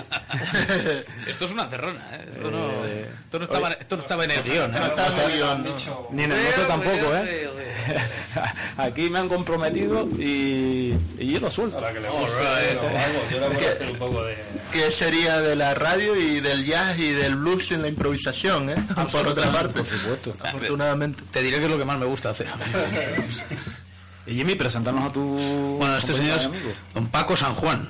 [1.27, 2.29] Esto es una cerrona, ¿eh?
[2.31, 4.71] esto, no, Eh, esto, no estaba, esto no estaba en el guion.
[4.71, 6.07] No está en el guion, ¿no?
[6.11, 7.49] Ni en el nuestro tampoco, ¿eh?
[8.77, 11.77] Aquí me han comprometido y, y yo lo suelto.
[11.77, 12.43] Para que le guste,
[12.75, 13.29] lo hago.
[13.31, 14.37] Yo le voy a hacer un poco de...
[14.71, 18.75] ¿Qué sería de la radio y del jazz y del blues en la improvisación, eh?
[19.11, 19.81] Por otra parte.
[19.83, 20.33] Por supuesto.
[20.39, 21.23] Afortunadamente.
[21.31, 22.47] Te diré que es lo que más me gusta hacer.
[24.25, 25.21] Y Jimmy, presentarnos a tu
[25.77, 26.49] Bueno, este señor es
[26.93, 27.89] don Paco San Juan,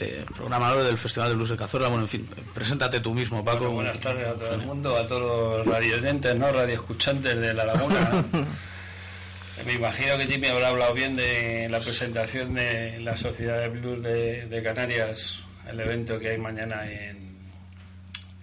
[0.00, 1.88] eh, programador del Festival de Blues de Cazorla.
[1.88, 3.70] Bueno, en fin, preséntate tú mismo, Paco.
[3.70, 6.50] Bueno, buenas tardes a todo el mundo, a todos los radioyentes, ¿no?
[6.50, 8.24] radioescuchantes de La Laguna.
[9.66, 14.02] Me imagino que Jimmy habrá hablado bien de la presentación de la Sociedad de Blues
[14.02, 17.36] de, de Canarias, el evento que hay mañana en,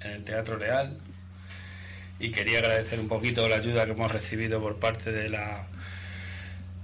[0.02, 0.96] en el Teatro Real.
[2.20, 5.66] Y quería agradecer un poquito la ayuda que hemos recibido por parte de la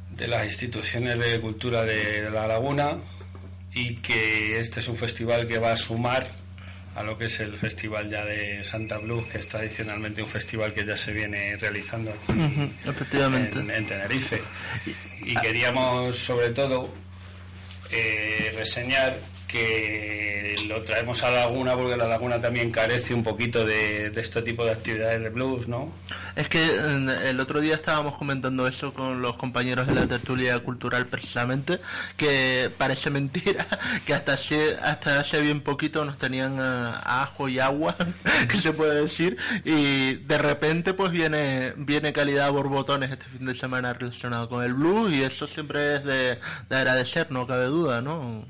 [0.10, 2.98] de las instituciones de cultura de, de La Laguna
[3.76, 6.28] y que este es un festival que va a sumar
[6.96, 10.74] a lo que es el festival ya de Santa Blues, que es tradicionalmente un festival
[10.74, 12.40] que ya se viene realizando aquí
[12.86, 13.60] efectivamente.
[13.60, 14.42] en, en Tenerife.
[15.26, 16.94] Y queríamos, sobre todo,
[17.92, 19.20] eh, reseñar
[19.54, 24.20] que lo traemos a la Laguna porque la Laguna también carece un poquito de, de
[24.20, 25.94] este tipo de actividades de blues, ¿no?
[26.36, 30.58] Es que eh, el otro día estábamos comentando eso con los compañeros de la tertulia
[30.60, 31.80] cultural precisamente,
[32.18, 33.68] que parece mentira
[34.08, 37.96] que hasta hace, hasta hace bien poquito nos tenían a, a ajo y agua,
[38.50, 43.46] que se puede decir, y de repente pues viene viene calidad a borbotones este fin
[43.46, 46.40] de semana relacionado con el blues y eso siempre es de,
[46.70, 48.46] de agradecer, no cabe duda, ¿no?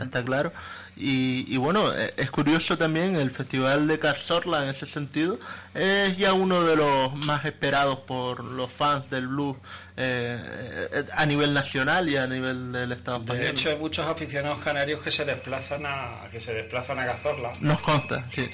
[0.00, 0.52] Está claro.
[0.96, 5.38] Y, y bueno, eh, es curioso también el Festival de Cazorla en ese sentido.
[5.74, 9.56] Es ya uno de los más esperados por los fans del blues
[9.96, 13.44] eh, eh, a nivel nacional y a nivel del Estado español.
[13.44, 17.52] De hecho, hay muchos aficionados canarios que se desplazan a que se desplazan a Cazorla.
[17.60, 18.48] Nos consta, sí.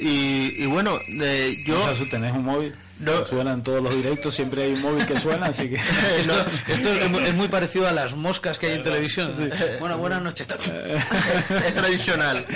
[0.00, 1.76] Y, y bueno, eh, yo...
[1.86, 2.74] Se asusten, es un móvil.
[2.98, 3.26] No.
[3.26, 5.76] Suena en todos los directos, siempre hay un móvil que suena, así que...
[6.18, 9.32] Esto, esto es, muy- es muy parecido a las moscas que hay en televisión.
[9.80, 10.46] Bueno, buenas noches.
[10.48, 12.46] es tradicional.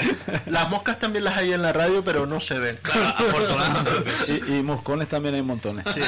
[0.47, 2.79] Las moscas también las hay en la radio, pero no se ven.
[2.85, 4.01] Afortunadamente.
[4.49, 5.85] y, y moscones también hay montones.
[5.95, 6.01] Sí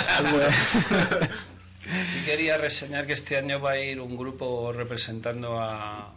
[2.25, 6.13] quería reseñar que este año va a ir un grupo representando a,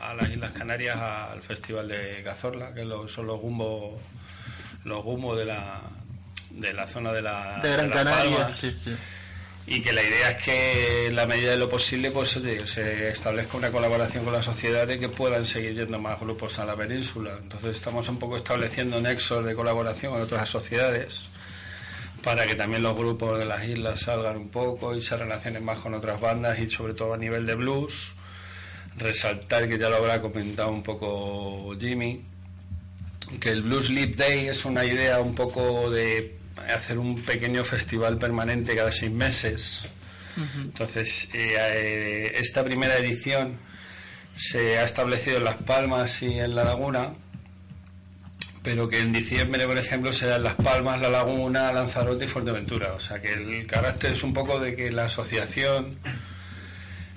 [0.00, 4.00] a las Islas Canarias al Festival de Cazorla, que son los gumbos
[4.84, 5.82] los gumbos de la
[6.50, 8.56] de la zona de la De Gran Canaria, Palmas.
[8.58, 8.90] sí, sí.
[9.66, 13.10] y que la idea es que en la medida de lo posible pues oye, se
[13.10, 16.74] establezca una colaboración con la sociedad de que puedan seguir yendo más grupos a la
[16.74, 21.28] península entonces estamos un poco estableciendo nexos de colaboración con otras sociedades
[22.22, 25.78] para que también los grupos de las islas salgan un poco y se relacionen más
[25.78, 28.12] con otras bandas y sobre todo a nivel de blues
[28.96, 32.24] resaltar que ya lo habrá comentado un poco Jimmy
[33.40, 36.38] que el Blues Leap Day es una idea un poco de
[36.74, 39.82] hacer un pequeño festival permanente cada seis meses.
[40.56, 43.58] Entonces, eh, eh, esta primera edición
[44.36, 47.14] se ha establecido en Las Palmas y en La Laguna,
[48.62, 52.92] pero que en diciembre, por ejemplo, será en Las Palmas, La Laguna, Lanzarote y Fuerteventura.
[52.94, 55.98] O sea que el carácter es un poco de que la asociación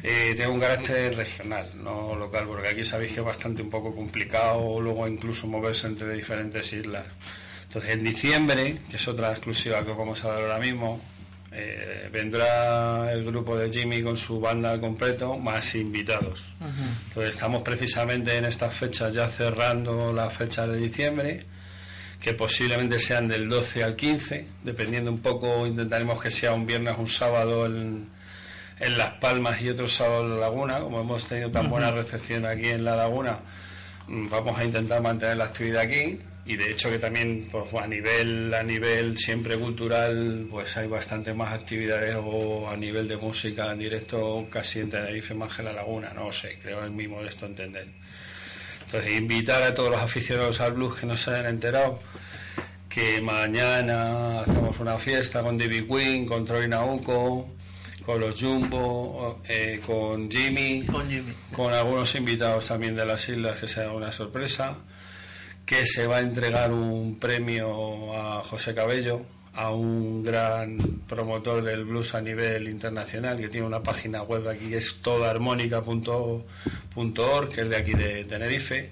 [0.04, 3.94] eh, tenga un carácter regional, no local, porque aquí sabéis que es bastante un poco
[3.94, 7.06] complicado luego incluso moverse entre diferentes islas.
[7.64, 11.00] Entonces, en diciembre, que es otra exclusiva que os vamos a dar ahora mismo,
[11.54, 16.52] eh, vendrá el grupo de Jimmy con su banda al completo, más invitados.
[17.08, 21.40] Entonces estamos precisamente en estas fechas ya cerrando la fecha de diciembre,
[22.20, 26.96] que posiblemente sean del 12 al 15, dependiendo un poco, intentaremos que sea un viernes,
[26.98, 28.08] un sábado en,
[28.82, 32.46] en Las Palmas y otro sábado en La Laguna, como hemos tenido tan buena recepción
[32.46, 33.40] aquí en La Laguna,
[34.08, 36.20] mm, vamos a intentar mantener la actividad aquí.
[36.44, 41.36] Y de hecho que también pues, a nivel a nivel siempre cultural pues hay bastante
[41.36, 45.68] más actividades o a nivel de música en directo casi en Tenerife más que en
[45.68, 46.12] la Laguna.
[46.16, 47.88] No sé creo en mi modesto entender.
[48.86, 52.00] Entonces invitar a todos los aficionados al blues que no se hayan enterado
[52.90, 57.48] que mañana hacemos una fiesta con David Quinn con Troy Nauco
[58.06, 61.34] con los Jumbo eh, con Jimmy Con Jimmy.
[61.54, 64.78] con algunos invitados también de las islas que sea una sorpresa
[65.66, 69.22] que se va a entregar un premio a José Cabello,
[69.54, 74.70] a un gran promotor del blues a nivel internacional, que tiene una página web aquí
[74.70, 78.90] que es todaarmónica.org, que es de aquí de Tenerife,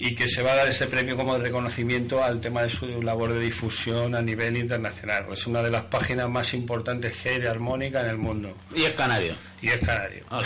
[0.00, 3.32] y que se va a dar ese premio como reconocimiento al tema de su labor
[3.32, 5.26] de difusión a nivel internacional.
[5.32, 8.84] Es una de las páginas más importantes que hay de armónica en el mundo, Y
[8.84, 9.34] es canario.
[9.60, 10.24] y es canario.
[10.30, 10.36] De-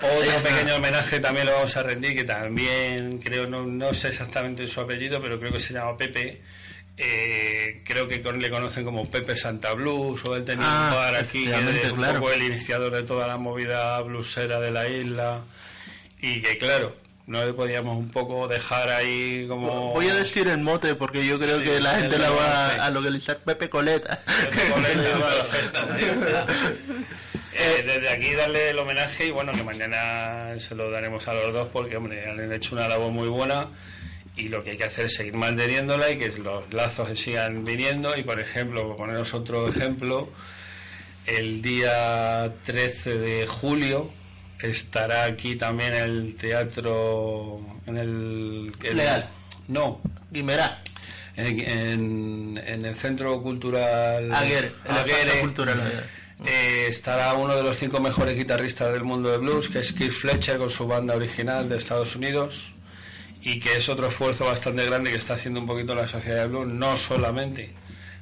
[0.02, 4.66] Otro pequeño homenaje también lo vamos a rendir, que también creo, no, no sé exactamente
[4.66, 6.40] su apellido, pero creo que se llama Pepe.
[6.96, 10.94] Eh, creo que con- le conocen como Pepe Santa Blues, o él tenía Ah, un
[10.96, 12.18] bar aquí, que efectivamente, es un claro.
[12.20, 15.44] poco el iniciador de toda la movida bluesera de la isla.
[16.20, 16.96] Y que claro,
[17.28, 19.92] no le podíamos un poco dejar ahí como...
[19.92, 22.90] Voy a decir el mote porque yo creo Sí, que la gente la va a
[22.90, 24.18] localizar Pepe Coleta.
[24.24, 25.78] Pepe Coleta, perfecto.
[27.52, 31.52] Eh, desde aquí darle el homenaje y bueno, que mañana se lo daremos a los
[31.52, 33.68] dos porque, hombre, han hecho una labor muy buena
[34.34, 38.16] y lo que hay que hacer es seguir manteniéndola y que los lazos sigan viniendo
[38.16, 40.30] y, por ejemplo, poneros otro ejemplo,
[41.26, 44.10] el día 13 de julio
[44.60, 48.72] estará aquí también el teatro en el...
[48.82, 49.28] el- Leal.
[49.68, 50.80] No, Guimerá.
[51.36, 56.04] en, en- en el Centro Cultural Aguirre, Aguirre, Cultural Aguirre.
[56.46, 60.12] eh, estará uno de los cinco mejores guitarristas del mundo de blues, que es Keith
[60.12, 62.72] Fletcher con su banda original de Estados Unidos
[63.42, 66.48] y que es otro esfuerzo bastante grande que está haciendo un poquito la sociedad de
[66.48, 67.70] blues, no solamente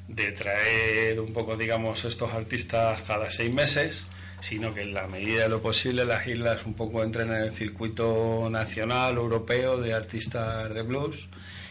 [0.07, 4.05] de traer un poco, digamos, estos artistas cada seis meses,
[4.39, 7.53] sino que en la medida de lo posible las islas un poco entren en el
[7.53, 11.27] circuito nacional, europeo de artistas de blues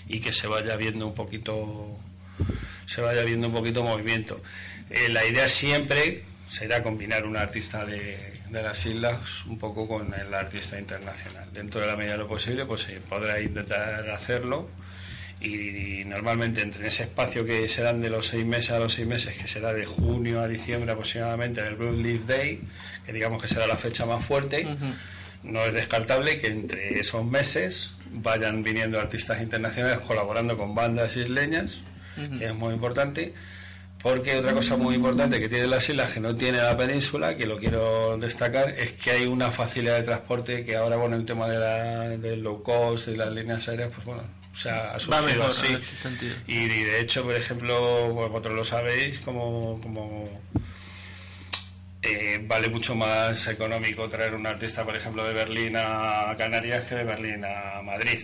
[0.08, 1.98] y que se vaya viendo un poquito
[2.86, 4.40] se vaya viendo un poquito movimiento.
[4.90, 10.14] Eh, la idea siempre será combinar un artista de, de las islas un poco con
[10.14, 11.52] el artista internacional.
[11.52, 14.68] Dentro de la medida de lo posible, pues se podrá intentar hacerlo
[15.40, 19.36] y, normalmente entre ese espacio que serán de los seis meses a los seis meses,
[19.36, 22.60] que será de junio a diciembre aproximadamente, en el Blue Leaf Day,
[23.04, 24.66] que digamos que será la fecha más fuerte,
[25.42, 31.78] no es descartable que entre esos meses vayan viniendo artistas internacionales colaborando con bandas isleñas,
[32.38, 33.34] que es muy importante.
[34.02, 37.44] Porque otra cosa muy importante que tiene las islas que no tiene la península, que
[37.44, 41.48] lo quiero destacar, es que hay una facilidad de transporte que ahora con el tema
[41.48, 44.22] de la, del low cost y las líneas aéreas, pues bueno,
[44.56, 45.66] o sea, ha Va surgido mejor así.
[45.66, 46.34] en ese sentido.
[46.46, 50.30] Y, y de hecho, por ejemplo, vosotros lo sabéis, como, como
[52.00, 56.94] eh, vale mucho más económico traer un artista, por ejemplo, de Berlín a Canarias que
[56.94, 58.20] de Berlín a Madrid.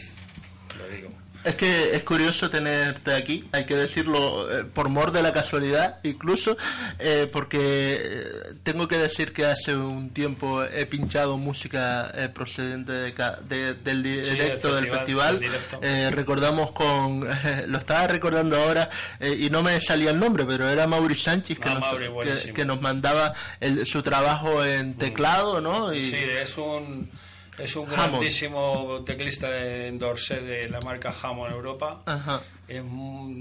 [0.79, 1.11] Lo digo.
[1.45, 5.99] Es que es curioso tenerte aquí, hay que decirlo eh, por mor de la casualidad,
[6.05, 6.57] incluso,
[7.01, 7.59] eh, porque
[8.01, 8.25] eh,
[8.63, 13.13] tengo que decir que hace un tiempo he pinchado música eh, procedente de
[13.49, 15.51] de- del Sí, directo del festival, del.
[15.83, 17.27] Eh, recordamos con,
[17.67, 21.59] lo estaba recordando ahora eh, y no me salía el nombre, pero era Mauri Sánchez
[21.59, 22.55] que, Ah, nos, Mauri, que- buenísimo.
[22.55, 25.93] que nos mandaba el- su trabajo en teclado, ¿no?
[25.93, 27.11] Y, Sí, es un,
[27.59, 28.11] es un Hammond.
[28.13, 32.03] grandísimo teclista en Dorset de la marca Hammond Europa.
[32.07, 32.43] Ajá.
[32.69, 32.83] Es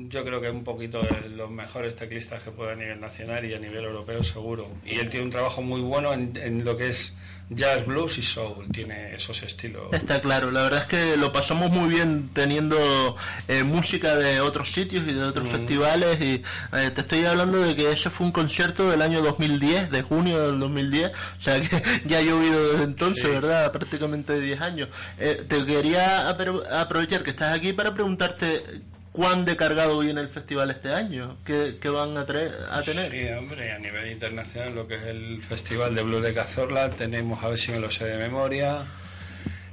[0.09, 3.45] yo creo que es un poquito de los mejores teclistas que puede a nivel nacional
[3.45, 4.67] y a nivel europeo seguro.
[4.85, 7.15] Y él tiene un trabajo muy bueno en, en lo que es
[7.53, 9.91] jazz, blues y soul, tiene esos estilos.
[9.91, 13.15] Está claro, la verdad es que lo pasamos muy bien teniendo
[13.47, 16.41] eh, música de otros sitios y de otros festivales y
[16.73, 20.47] eh, te estoy hablando de que ese fue un concierto del año 2010, de junio
[20.49, 23.71] del 2010, o sea que ya ha llovido desde entonces, ¿verdad?
[23.71, 24.89] Prácticamente 10 años.
[25.19, 28.63] Eh, te quería apro- aprovechar que estás aquí para preguntarte
[29.11, 32.51] cuán de cargado viene el festival este año, qué, qué van a tener.
[32.85, 37.43] Sí, hombre, a nivel internacional, lo que es el Festival de Blues de Cazorla, tenemos,
[37.43, 38.85] a ver si me lo sé de memoria,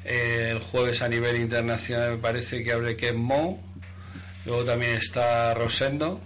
[0.05, 3.63] eh, el jueves a nivel internacional me parece que abre Ken Mo,
[4.45, 6.21] luego también está Rosendo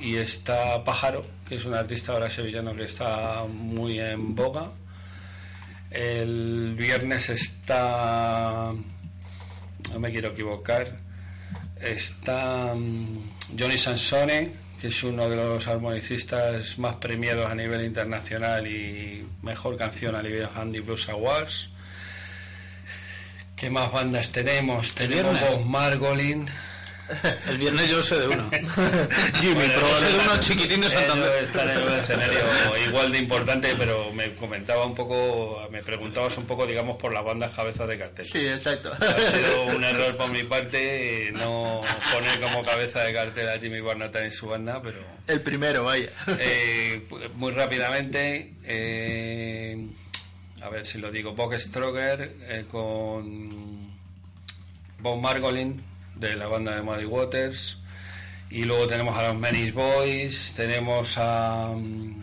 [0.00, 4.70] y está Pájaro, que es un artista ahora sevillano que está muy en boga.
[5.90, 8.74] El viernes está,
[9.92, 11.07] no me quiero equivocar,
[11.80, 18.66] está mm, Johnny Sansone, que es uno de los armonicistas más premiados a nivel internacional
[18.66, 21.70] y mejor canción a nivel Handy Blues Awards.
[23.56, 24.94] ¿Qué más bandas tenemos?
[24.94, 25.40] Tenemos?
[25.40, 26.48] Bob Margolin.
[27.48, 28.50] El viernes yo sé de uno.
[29.40, 31.42] Jimmy, Bueno, Yo sé de probablemente- unos chiquitines Eso Santander.
[31.44, 32.38] está en el escenario
[32.88, 37.24] igual de importante, pero me comentaba un poco, me preguntabas un poco, digamos, por las
[37.24, 38.26] bandas cabezas de cartel.
[38.26, 38.92] Sí, exacto.
[38.92, 43.58] Ha sido un error por mi parte eh, no poner como cabeza de cartel a
[43.58, 46.10] Jimmy Barnata y su banda, pero El primero, vaya.
[46.38, 47.02] eh,
[47.36, 49.86] muy rápidamente, eh,
[50.62, 53.96] a ver si lo digo, Bob Stroger eh, con
[55.00, 55.82] Bob Margolin
[56.18, 57.78] de la banda de Muddy Waters.
[58.50, 62.22] Y luego tenemos a los Menis Boys, tenemos a mm,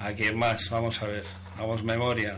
[0.00, 1.24] a quién más, vamos a ver,
[1.56, 2.36] vamos memoria.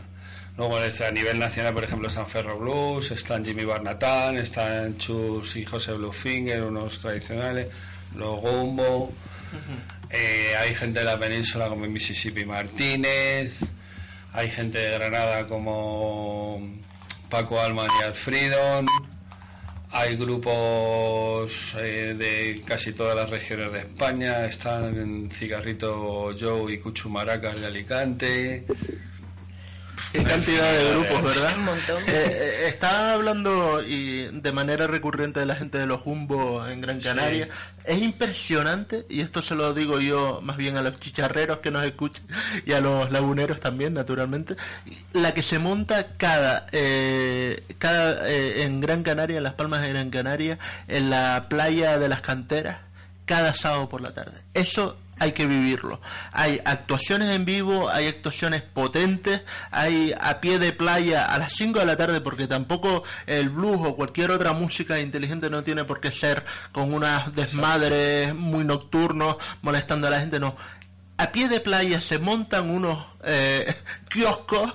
[0.56, 5.64] Luego a nivel nacional, por ejemplo, están Ferro Blues, están Jimmy Barnatán, están Chus y
[5.64, 7.68] José Bluefinger, unos tradicionales,
[8.14, 9.12] los Gumbo,
[10.10, 13.60] eh, hay gente de la península como Mississippi Martínez,
[14.32, 16.60] hay gente de Granada como
[17.30, 18.86] Paco Alman y Alfredon,
[19.92, 26.78] hay grupos eh, de casi todas las regiones de España, están en Cigarrito Joe y
[26.78, 28.66] Cuchumaracas de Alicante.
[30.12, 31.56] Qué cantidad de grupos, ¿verdad?
[31.56, 32.02] Un montón.
[32.02, 36.80] Eh, eh, está hablando y de manera recurrente de la gente de los Jumbo en
[36.80, 37.48] Gran Canaria.
[37.84, 41.84] Es impresionante, y esto se lo digo yo más bien a los chicharreros que nos
[41.84, 42.26] escuchan
[42.66, 44.56] y a los laguneros también, naturalmente,
[45.12, 50.10] la que se monta cada, eh, cada en Gran Canaria, en Las Palmas de Gran
[50.10, 52.78] Canaria, en la playa de las canteras,
[53.26, 54.42] cada sábado por la tarde.
[54.54, 56.00] Eso hay que vivirlo.
[56.32, 61.78] Hay actuaciones en vivo, hay actuaciones potentes, hay a pie de playa a las 5
[61.78, 66.00] de la tarde, porque tampoco el blues o cualquier otra música inteligente no tiene por
[66.00, 70.56] qué ser con unas desmadres muy nocturnos, molestando a la gente, no.
[71.22, 73.74] A pie de playa se montan unos eh,
[74.08, 74.72] kioscos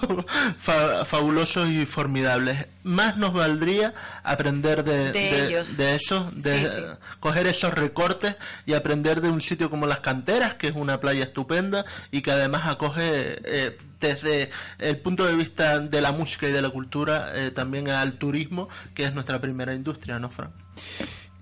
[0.60, 2.68] fa- fabulosos y formidables.
[2.84, 5.76] Más nos valdría aprender de, De ellos.
[5.76, 6.82] de eso, de Sí, sí.
[7.20, 11.24] coger esos recortes y aprender de un sitio como Las Canteras, que es una playa
[11.24, 16.52] estupenda y que además acoge eh, desde el punto de vista de la música y
[16.52, 20.52] de la cultura eh, también al turismo, que es nuestra primera industria, ¿no, Fran?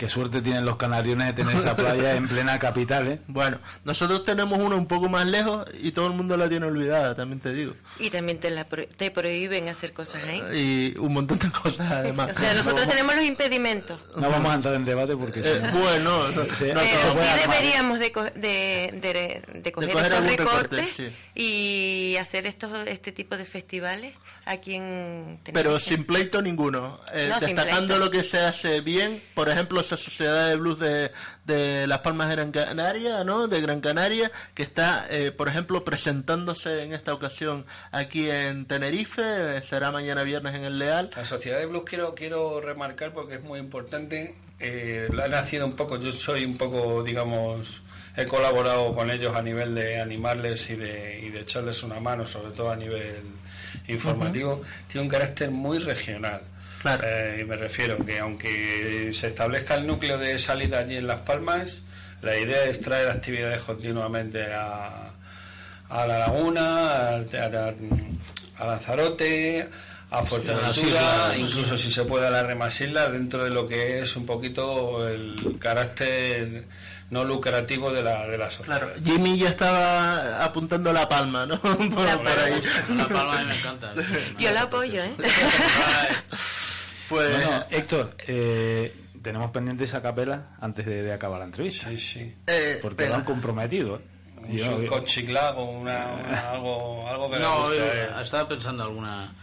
[0.04, 3.20] Qué suerte tienen los canariones de tener esa playa en plena capital, ¿eh?
[3.28, 7.16] Bueno, nosotros tenemos una un poco más lejos y todo el mundo la tiene olvidada,
[7.16, 7.74] también te digo.
[8.00, 10.42] Y también te, la pro- te prohíben hacer cosas ahí.
[10.94, 12.32] Y un montón de cosas además.
[12.36, 14.00] O sea, nosotros tenemos los impedimentos.
[14.18, 17.22] No vamos a entrar en debate porque Eh, no- bueno, no, Sí, no, Pero se
[17.24, 21.12] sí deberíamos de, co- de, de- de coger coger estos algún recorte, recortes sí.
[21.42, 27.00] y hacer estos este tipo de festivales aquí en pero sin pleito ninguno.
[27.13, 28.00] Eh, No, destacando pleito.
[28.06, 31.12] lo que se hace bien, por ejemplo, esa sociedad de blues de,
[31.45, 33.47] de Las Palmas de Gran Canaria, ¿no?
[33.47, 39.62] De Gran Canaria, que está, eh, por ejemplo, presentándose en esta ocasión aquí en Tenerife,
[39.63, 41.12] será mañana viernes en el Leal.
[41.15, 44.36] La Sociedad de Blues quiero, quiero remarcar porque es muy importante.
[44.60, 47.82] Eh, la ha nacido un poco, yo soy un poco, digamos,
[48.15, 52.25] he colaborado con ellos a nivel de animarles y de, y de echarles una mano,
[52.25, 53.21] sobre todo a nivel
[53.88, 54.62] informativo.
[54.88, 56.41] Tiene un carácter muy regional.
[56.84, 57.02] Claro.
[57.08, 61.22] Eh, y me refiero que aunque se establezca el núcleo de salida allí en Las
[61.22, 61.80] Palmas,
[62.22, 65.10] la idea es traer actividades continuamente a,
[65.89, 67.74] a la laguna, a, a-
[68.60, 69.67] a Lanzarote,
[70.12, 71.38] a Fuerteventura, islas.
[71.39, 75.08] incluso si se puede a las demás islas, dentro de lo que es un poquito
[75.10, 76.65] el carácter
[77.10, 78.80] no lucrativo de la, de la sociedad.
[78.80, 81.60] Claro, Jimmy ya estaba apuntando la palma, ¿no?
[81.62, 82.60] por, ahí.
[82.96, 83.93] La palma me encanta.
[84.39, 85.13] Yo la apoyo, ¿eh?
[87.10, 91.89] Pues, Bueno, Héctor, eh, tenemos pendiente esa capela antes de, de acabar la entrevista.
[91.89, 92.36] Sí, sí.
[92.48, 94.00] eh, Porque lo han comprometido, ¿eh?
[94.38, 97.78] Un Yo- surcot chiclago, una, una- algo, algo que No, guste.
[97.78, 99.34] yo estaba pensando alguna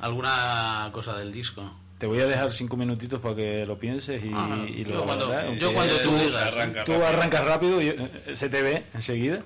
[0.00, 1.70] alguna cosa del disco.
[1.98, 5.04] Te voy a dejar cinco minutitos para que lo pienses y, Ah, y yo lo
[5.04, 5.44] cuando- ¿verdad?
[5.44, 6.42] yo Aunque cuando tú Eh, digas.
[6.42, 7.06] arranca Tú rápido.
[7.08, 9.40] arrancas rápido y eh, se te ve enseguida.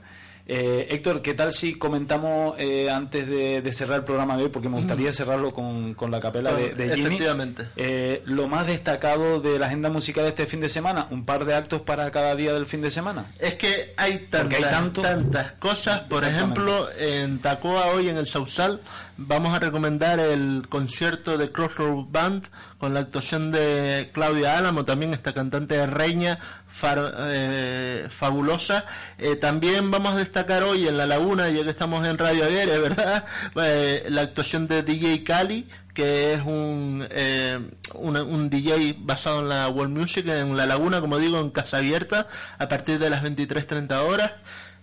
[0.51, 4.49] Eh, Héctor, ¿qué tal si comentamos eh, antes de, de cerrar el programa de hoy?
[4.49, 7.09] Porque me gustaría cerrarlo con, con la capela de, de Jimmy.
[7.09, 7.69] Efectivamente.
[7.77, 11.45] Eh, lo más destacado de la agenda musical de este fin de semana, un par
[11.45, 13.27] de actos para cada día del fin de semana.
[13.39, 16.01] Es que hay tantas, hay tantas cosas.
[16.01, 18.81] Por ejemplo, en Tacoa hoy en el Sausal
[19.19, 22.47] vamos a recomendar el concierto de Crossroad Band
[22.79, 26.39] con la actuación de Claudia Álamo, también esta cantante reña
[26.69, 28.85] far- eh, fabulosa.
[29.19, 32.79] Eh, también vamos a destacar hoy en La Laguna, ya que estamos en Radio Aguirre,
[32.79, 33.25] ¿verdad?
[33.57, 37.59] Eh, la actuación de DJ Cali que es un, eh,
[37.95, 41.79] una- un DJ basado en la World Music en La Laguna, como digo, en Casa
[41.79, 44.31] Abierta, a partir de las 23.30 horas.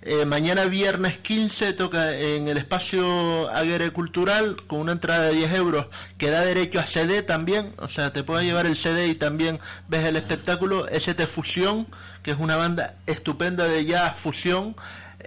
[0.08, 5.53] Eh, mañana viernes 15 toca en el espacio Aguere Cultural con una entrada de 10
[5.56, 5.88] euros.
[6.20, 9.60] Que da derecho a CD también, o sea, te puedes llevar el CD y también
[9.88, 10.88] ves el espectáculo.
[10.89, 11.88] ST Fusión,
[12.22, 14.76] que es una banda estupenda de jazz fusión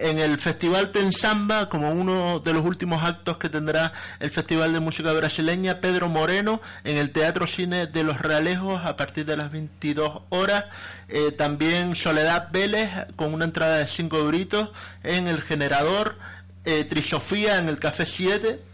[0.01, 4.79] en el Festival Tensamba, como uno de los últimos actos que tendrá el Festival de
[4.79, 9.51] Música Brasileña, Pedro Moreno, en el Teatro Cine de Los Realejos a partir de las
[9.51, 10.65] 22 horas.
[11.07, 14.69] Eh, también Soledad Vélez, con una entrada de 5 euritos,
[15.03, 16.17] en el Generador.
[16.65, 18.68] Eh, Trisofía en el Café 7.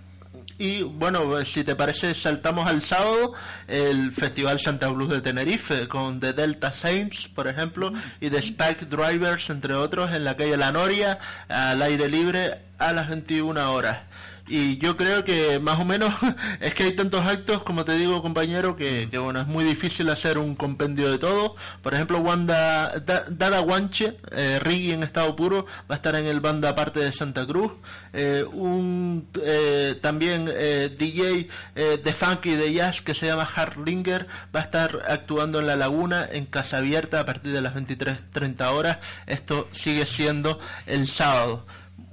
[0.58, 3.34] Y bueno, si te parece, saltamos al sábado,
[3.68, 7.92] el Festival Santa Cruz de Tenerife, con The Delta Saints, por ejemplo,
[8.22, 12.94] y The Spike Drivers, entre otros, en la calle La Noria, al aire libre, a
[12.94, 14.00] las 21 horas.
[14.48, 16.14] Y yo creo que más o menos
[16.60, 20.38] es que hay tantos actos, como te digo, compañero, que, bueno, es muy difícil hacer
[20.38, 21.56] un compendio de todo.
[21.82, 26.42] Por ejemplo, Wanda, Da- Dada Guanche, eh, en estado puro, va a estar en el
[26.42, 27.72] banda aparte de Santa Cruz.
[28.14, 34.28] Eh, un eh, también eh, DJ eh, de funky de jazz que se llama Harlinger
[34.56, 38.62] va a estar actuando en La Laguna en Casa Abierta a partir de las 23.30
[38.72, 39.00] horas.
[39.26, 41.66] Esto sigue siendo el sábado.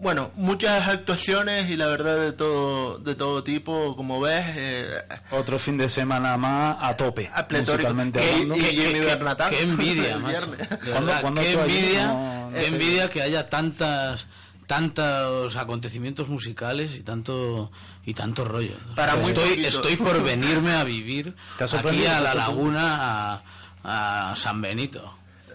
[0.03, 4.99] Bueno, muchas actuaciones y la verdad de todo de todo tipo, como ves, eh,
[5.31, 9.51] Otro fin de semana más a tope, a musicalmente Jimmy qué- Bernatán.
[9.51, 10.51] qué envidia, macho.
[10.51, 10.69] viernes.
[10.71, 14.27] De ¿Cuándo- verdad, cuándo qué envidia, No, qué envidia que haya tantas
[14.67, 17.71] tantos acontecimientos musicales y tanto
[18.05, 18.75] y tanto rollo.
[18.97, 19.69] Para muy estoy poquito.
[19.69, 23.43] estoy por venirme a vivir ¿Te ha aquí a ¿Te la laguna
[23.85, 25.15] a, a San Benito.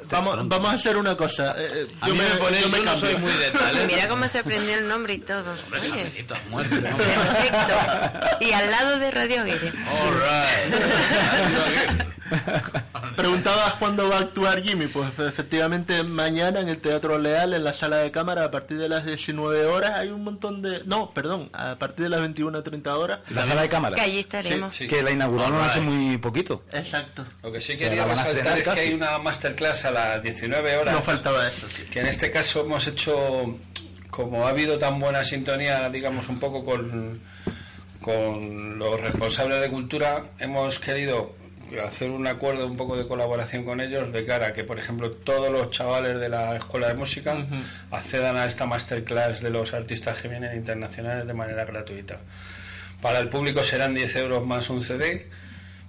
[0.09, 1.53] Vamos, vamos a hacer una cosa.
[1.57, 2.97] eh, eh, A mí me pone, yo, no cambio.
[2.97, 3.77] soy muy de tal.
[3.77, 3.83] ¿eh?
[3.87, 5.43] Mira cómo se aprendió el nombre y todo.
[5.65, 6.25] Hombre, Oye.
[6.29, 6.57] ¿no?
[6.97, 7.73] perfecto.
[8.41, 9.73] Y al lado de Radio Aguirre.
[9.89, 12.03] All right.
[13.15, 14.87] Preguntabas cuándo va a actuar Jimmy.
[14.87, 18.89] Pues efectivamente mañana en el Teatro Leal, en la sala de cámara, a partir de
[18.89, 20.83] las 19 horas, hay un montón de...
[20.85, 23.19] No, perdón, a partir de las 21.30 horas.
[23.29, 24.75] La sala de cámara, Que allí estaremos.
[24.75, 24.87] Sí.
[24.87, 26.63] que la inauguraron All hace muy poquito.
[26.71, 27.25] Exacto.
[27.43, 30.93] Lo que sí quería resaltar es que hay una masterclass a las 19 horas.
[30.93, 31.83] No faltaba eso, sí.
[31.89, 33.57] que en este caso hemos hecho,
[34.09, 37.19] como ha habido tan buena sintonía, digamos, un poco con,
[38.01, 41.35] con los responsables de cultura, hemos querido
[41.83, 45.11] hacer un acuerdo, un poco de colaboración con ellos, de cara a que, por ejemplo,
[45.11, 47.35] todos los chavales de la escuela de música
[47.91, 52.19] accedan a esta masterclass de los artistas que vienen internacionales de manera gratuita.
[53.01, 55.27] Para el público serán 10 euros más un CD,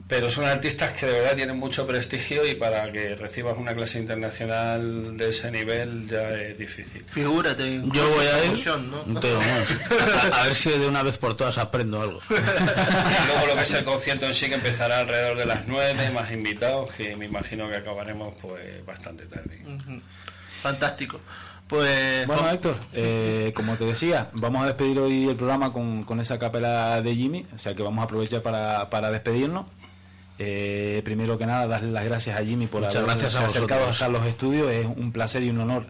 [0.09, 3.99] pero son artistas que de verdad tienen mucho prestigio y para que recibas una clase
[3.99, 7.05] internacional de ese nivel ya es difícil.
[7.07, 7.83] Figúrate.
[7.93, 8.53] Yo voy a ir.
[8.53, 9.03] emoción, ¿no?
[9.07, 10.33] no tengo más.
[10.33, 12.21] A, a ver si de una vez por todas aprendo algo.
[12.31, 12.33] Y
[13.27, 16.33] luego lo que es el concierto en sí que empezará alrededor de las 9, más
[16.33, 19.61] invitados, que me imagino que acabaremos pues bastante tarde.
[20.63, 21.21] Fantástico.
[21.69, 22.27] Pues...
[22.27, 26.19] Bueno, vamos- Héctor, eh, como te decía, vamos a despedir hoy el programa con, con
[26.19, 29.67] esa capela de Jimmy, o sea que vamos a aprovechar para, para despedirnos.
[30.39, 33.87] Eh, primero que nada, darle las gracias a Jimmy por Muchas haberse gracias a acercado
[33.87, 34.71] hasta los estudios.
[34.71, 35.87] Es un placer y un honor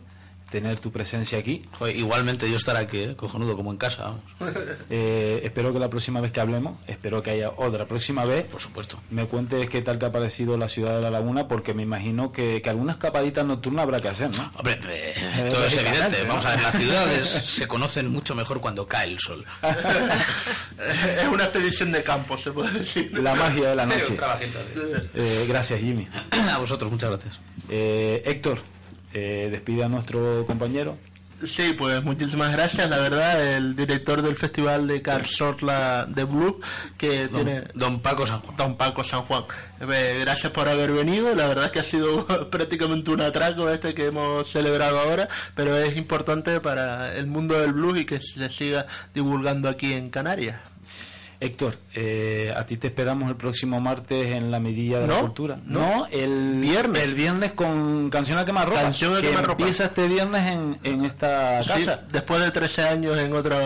[0.50, 1.64] tener tu presencia aquí.
[1.78, 3.16] Joder, igualmente yo estar aquí, ¿eh?
[3.16, 4.02] cojonudo, como en casa.
[4.04, 4.20] vamos.
[4.90, 8.60] Eh, espero que la próxima vez que hablemos, espero que haya otra próxima vez, Por
[8.60, 8.98] supuesto.
[9.10, 12.32] me cuentes qué tal te ha parecido la ciudad de La Laguna, porque me imagino
[12.32, 14.50] que, que algunas escapaditas nocturnas habrá que hacer, ¿no?
[14.56, 15.14] Hombre, eh,
[15.46, 16.22] esto es evidente.
[16.22, 16.28] ¿no?
[16.28, 19.44] Vamos a ver, las ciudades se conocen mucho mejor cuando cae el sol.
[19.62, 23.18] es una expedición de campo, se puede decir.
[23.18, 24.16] La magia de la noche.
[25.14, 26.08] Eh, gracias, Jimmy.
[26.52, 27.40] A vosotros, muchas gracias.
[27.68, 28.58] Eh, Héctor,
[29.12, 30.96] eh, despide a nuestro compañero.
[31.44, 36.60] Sí, pues muchísimas gracias, la verdad, el director del Festival de Sorla de Blue,
[36.96, 37.62] que Don, tiene...
[37.74, 38.56] Don Paco San Juan.
[38.56, 39.44] Don Paco San Juan.
[39.80, 43.94] Eh, gracias por haber venido, la verdad es que ha sido prácticamente un atraco este
[43.94, 48.50] que hemos celebrado ahora, pero es importante para el mundo del blues y que se
[48.50, 50.56] siga divulgando aquí en Canarias.
[51.40, 55.56] Héctor, eh, a ti te esperamos el próximo martes en la Mirilla de la Cultura.
[55.64, 56.06] no.
[56.10, 57.02] el Viernes.
[57.04, 58.80] El viernes con Canción a Quemarropa.
[58.82, 59.52] Canción a que Quemarropa.
[59.62, 62.02] Empieza este viernes en, en esta Sí, casa.
[62.10, 63.60] después de 13 años en otros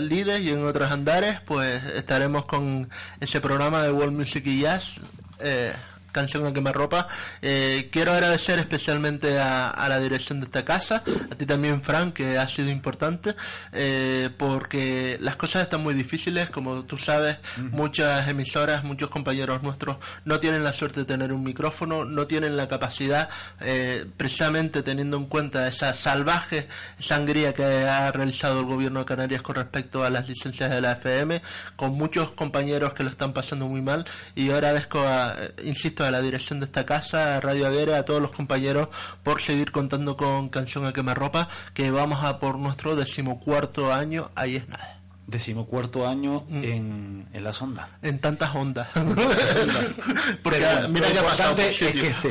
[0.00, 2.88] lides y en otros andares, pues estaremos con
[3.20, 4.94] ese programa de World Music y Jazz.
[5.38, 5.72] eh,
[6.12, 7.08] Canción a quemarropa.
[7.40, 12.14] Eh, quiero agradecer especialmente a, a la dirección de esta casa, a ti también, Frank,
[12.14, 13.34] que ha sido importante,
[13.72, 17.38] eh, porque las cosas están muy difíciles, como tú sabes,
[17.70, 22.56] muchas emisoras, muchos compañeros nuestros no tienen la suerte de tener un micrófono, no tienen
[22.56, 23.28] la capacidad,
[23.60, 29.42] eh, precisamente teniendo en cuenta esa salvaje sangría que ha realizado el gobierno de Canarias
[29.42, 31.42] con respecto a las licencias de la FM,
[31.76, 34.04] con muchos compañeros que lo están pasando muy mal,
[34.34, 37.98] y yo agradezco, a, eh, insisto, a la dirección de esta casa, a Radio Aguera,
[37.98, 38.88] a todos los compañeros,
[39.22, 44.56] por seguir contando con Canción a Quemarropa, que vamos a por nuestro decimocuarto año, ahí
[44.56, 44.98] es nada.
[45.26, 46.64] Decimocuarto año Mm.
[46.64, 47.88] en, en la sonda.
[48.02, 48.88] En tantas ondas.
[50.42, 52.30] Porque Pero mira lo importante por es que esté.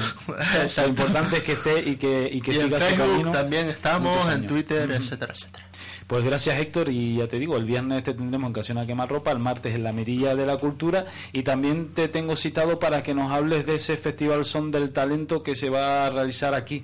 [0.81, 3.31] Lo importante es que esté y que, y que Y en siga su camino.
[3.31, 4.45] también estamos, en.
[4.47, 4.97] Twitter, Ujú.
[4.97, 5.65] etcétera, etcétera.
[6.11, 9.31] Pues gracias Héctor y ya te digo, el viernes te tendremos en Canción a Quemarropa,
[9.31, 13.13] el martes en la Mirilla de la Cultura y también te tengo citado para que
[13.13, 16.83] nos hables de ese Festival Son del Talento que se va a realizar aquí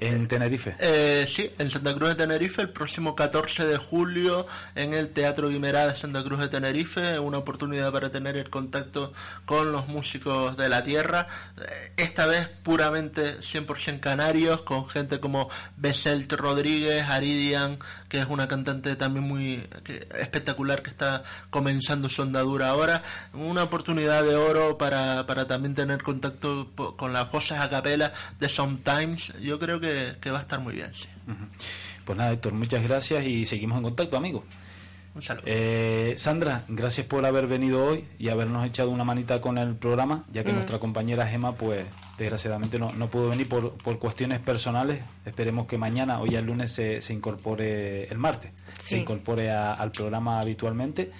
[0.00, 0.74] en Tenerife.
[0.78, 5.48] Eh, sí, en Santa Cruz de Tenerife, el próximo 14 de julio, en el Teatro
[5.48, 9.12] Guimerá de Santa Cruz de Tenerife, una oportunidad para tener el contacto
[9.44, 11.26] con los músicos de la tierra,
[11.58, 17.78] eh, esta vez puramente 100% canarios, con gente como Beselt Rodríguez, Aridian,
[18.12, 23.02] que es una cantante también muy que- espectacular que está comenzando su andadura ahora,
[23.32, 28.50] una oportunidad de oro para, para también tener contacto con las voces a capela de
[28.50, 31.06] Sometimes, yo creo que, que va a estar muy bien, sí.
[32.04, 34.42] Pues nada Héctor, muchas gracias y seguimos en contacto amigos.
[35.14, 35.44] Un saludo.
[35.46, 40.24] Eh, Sandra, gracias por haber venido hoy y habernos echado una manita con el programa,
[40.30, 41.86] ya que nuestra compañera Gema, pues
[42.22, 45.00] desgraciadamente no, no pudo venir por, por cuestiones personales.
[45.26, 48.50] Esperemos que mañana o ya el lunes se, se incorpore, el martes,
[48.80, 51.10] se incorpore a- al programa habitualmente.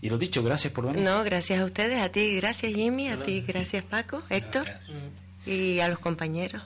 [0.00, 1.02] Y lo dicho, gracias por venir.
[1.02, 4.66] No, gracias a ustedes, a ti, gracias Jimmy, a ti, gracias Paco, Héctor
[5.46, 6.62] y a los compañeros.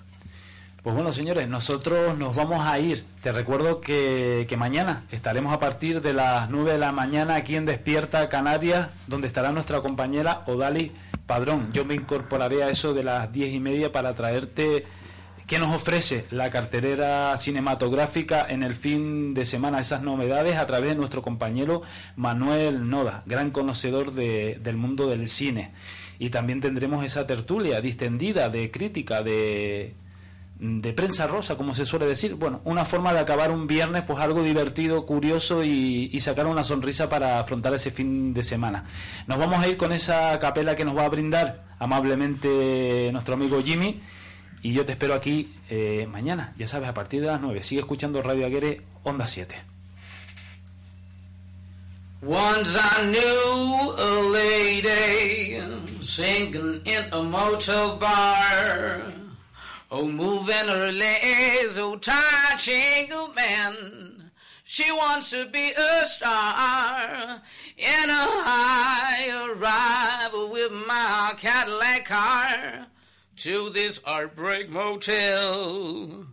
[0.82, 3.04] Pues bueno, señores, nosotros nos vamos a ir.
[3.22, 7.54] Te recuerdo que, que mañana estaremos a partir de las 9 de la mañana aquí
[7.54, 10.90] en Despierta Canarias, donde estará nuestra compañera Odali
[11.26, 11.70] Padrón.
[11.72, 14.84] Yo me incorporaré a eso de las 10 y media para traerte
[15.46, 20.90] qué nos ofrece la carterera cinematográfica en el fin de semana, esas novedades a través
[20.90, 21.82] de nuestro compañero
[22.16, 25.72] Manuel Noda, gran conocedor de- del mundo del cine.
[26.18, 29.94] Y también tendremos esa tertulia distendida de crítica, de,
[30.62, 32.36] de prensa rosa, como se suele decir.
[32.36, 37.08] Bueno, una forma de acabar un viernes, pues algo divertido, curioso y, sacar una sonrisa
[37.08, 38.84] para afrontar ese fin de semana.
[39.26, 43.60] Nos vamos a ir con esa capela que nos va a brindar amablemente nuestro amigo
[43.60, 44.00] Jimmy.
[44.62, 47.60] Y yo te espero aquí eh, mañana, ya sabes, a partir de las 9.
[47.64, 49.56] Sigue escuchando Radio Aguere, Onda 7.
[52.24, 55.60] Once I knew a lady
[56.00, 57.20] singing in a
[57.98, 59.21] bar.
[59.94, 64.30] Oh, moving her legs, oh, touching a man.
[64.64, 67.42] She wants to be a star
[67.76, 72.86] in a high arrival with my Cadillac car
[73.36, 76.24] to this heartbreak motel.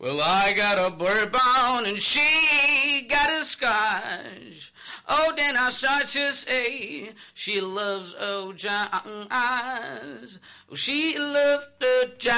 [0.00, 4.72] Well, I got a bourbon and she got a scotch.
[5.06, 8.88] Oh, then I start to say she loves oh jazz.
[10.72, 12.32] She loves the jazz.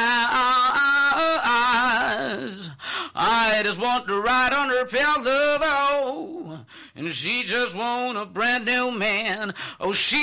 [3.14, 8.90] I just want to ride on her pillow, and she just want a brand new
[8.90, 9.54] man.
[9.78, 10.18] Oh, she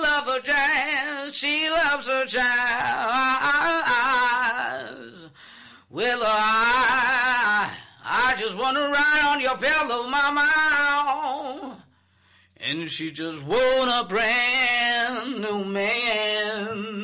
[0.00, 1.34] loves her jazz.
[1.34, 2.40] She loves her jazz.
[5.92, 7.74] Well, I,
[8.04, 11.82] I just want to ride on your pillow, mama.
[12.58, 17.00] And she just want a brand new man.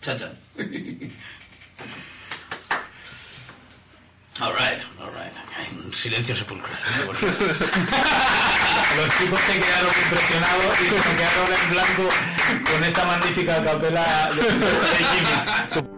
[0.00, 0.30] Cha-cha.
[4.40, 4.80] all right.
[5.96, 6.76] Silencio sepulcral.
[7.22, 12.08] Los chicos se quedaron impresionados y se quedaron en blanco
[12.70, 15.95] con esta magnífica capela de, Jimmy.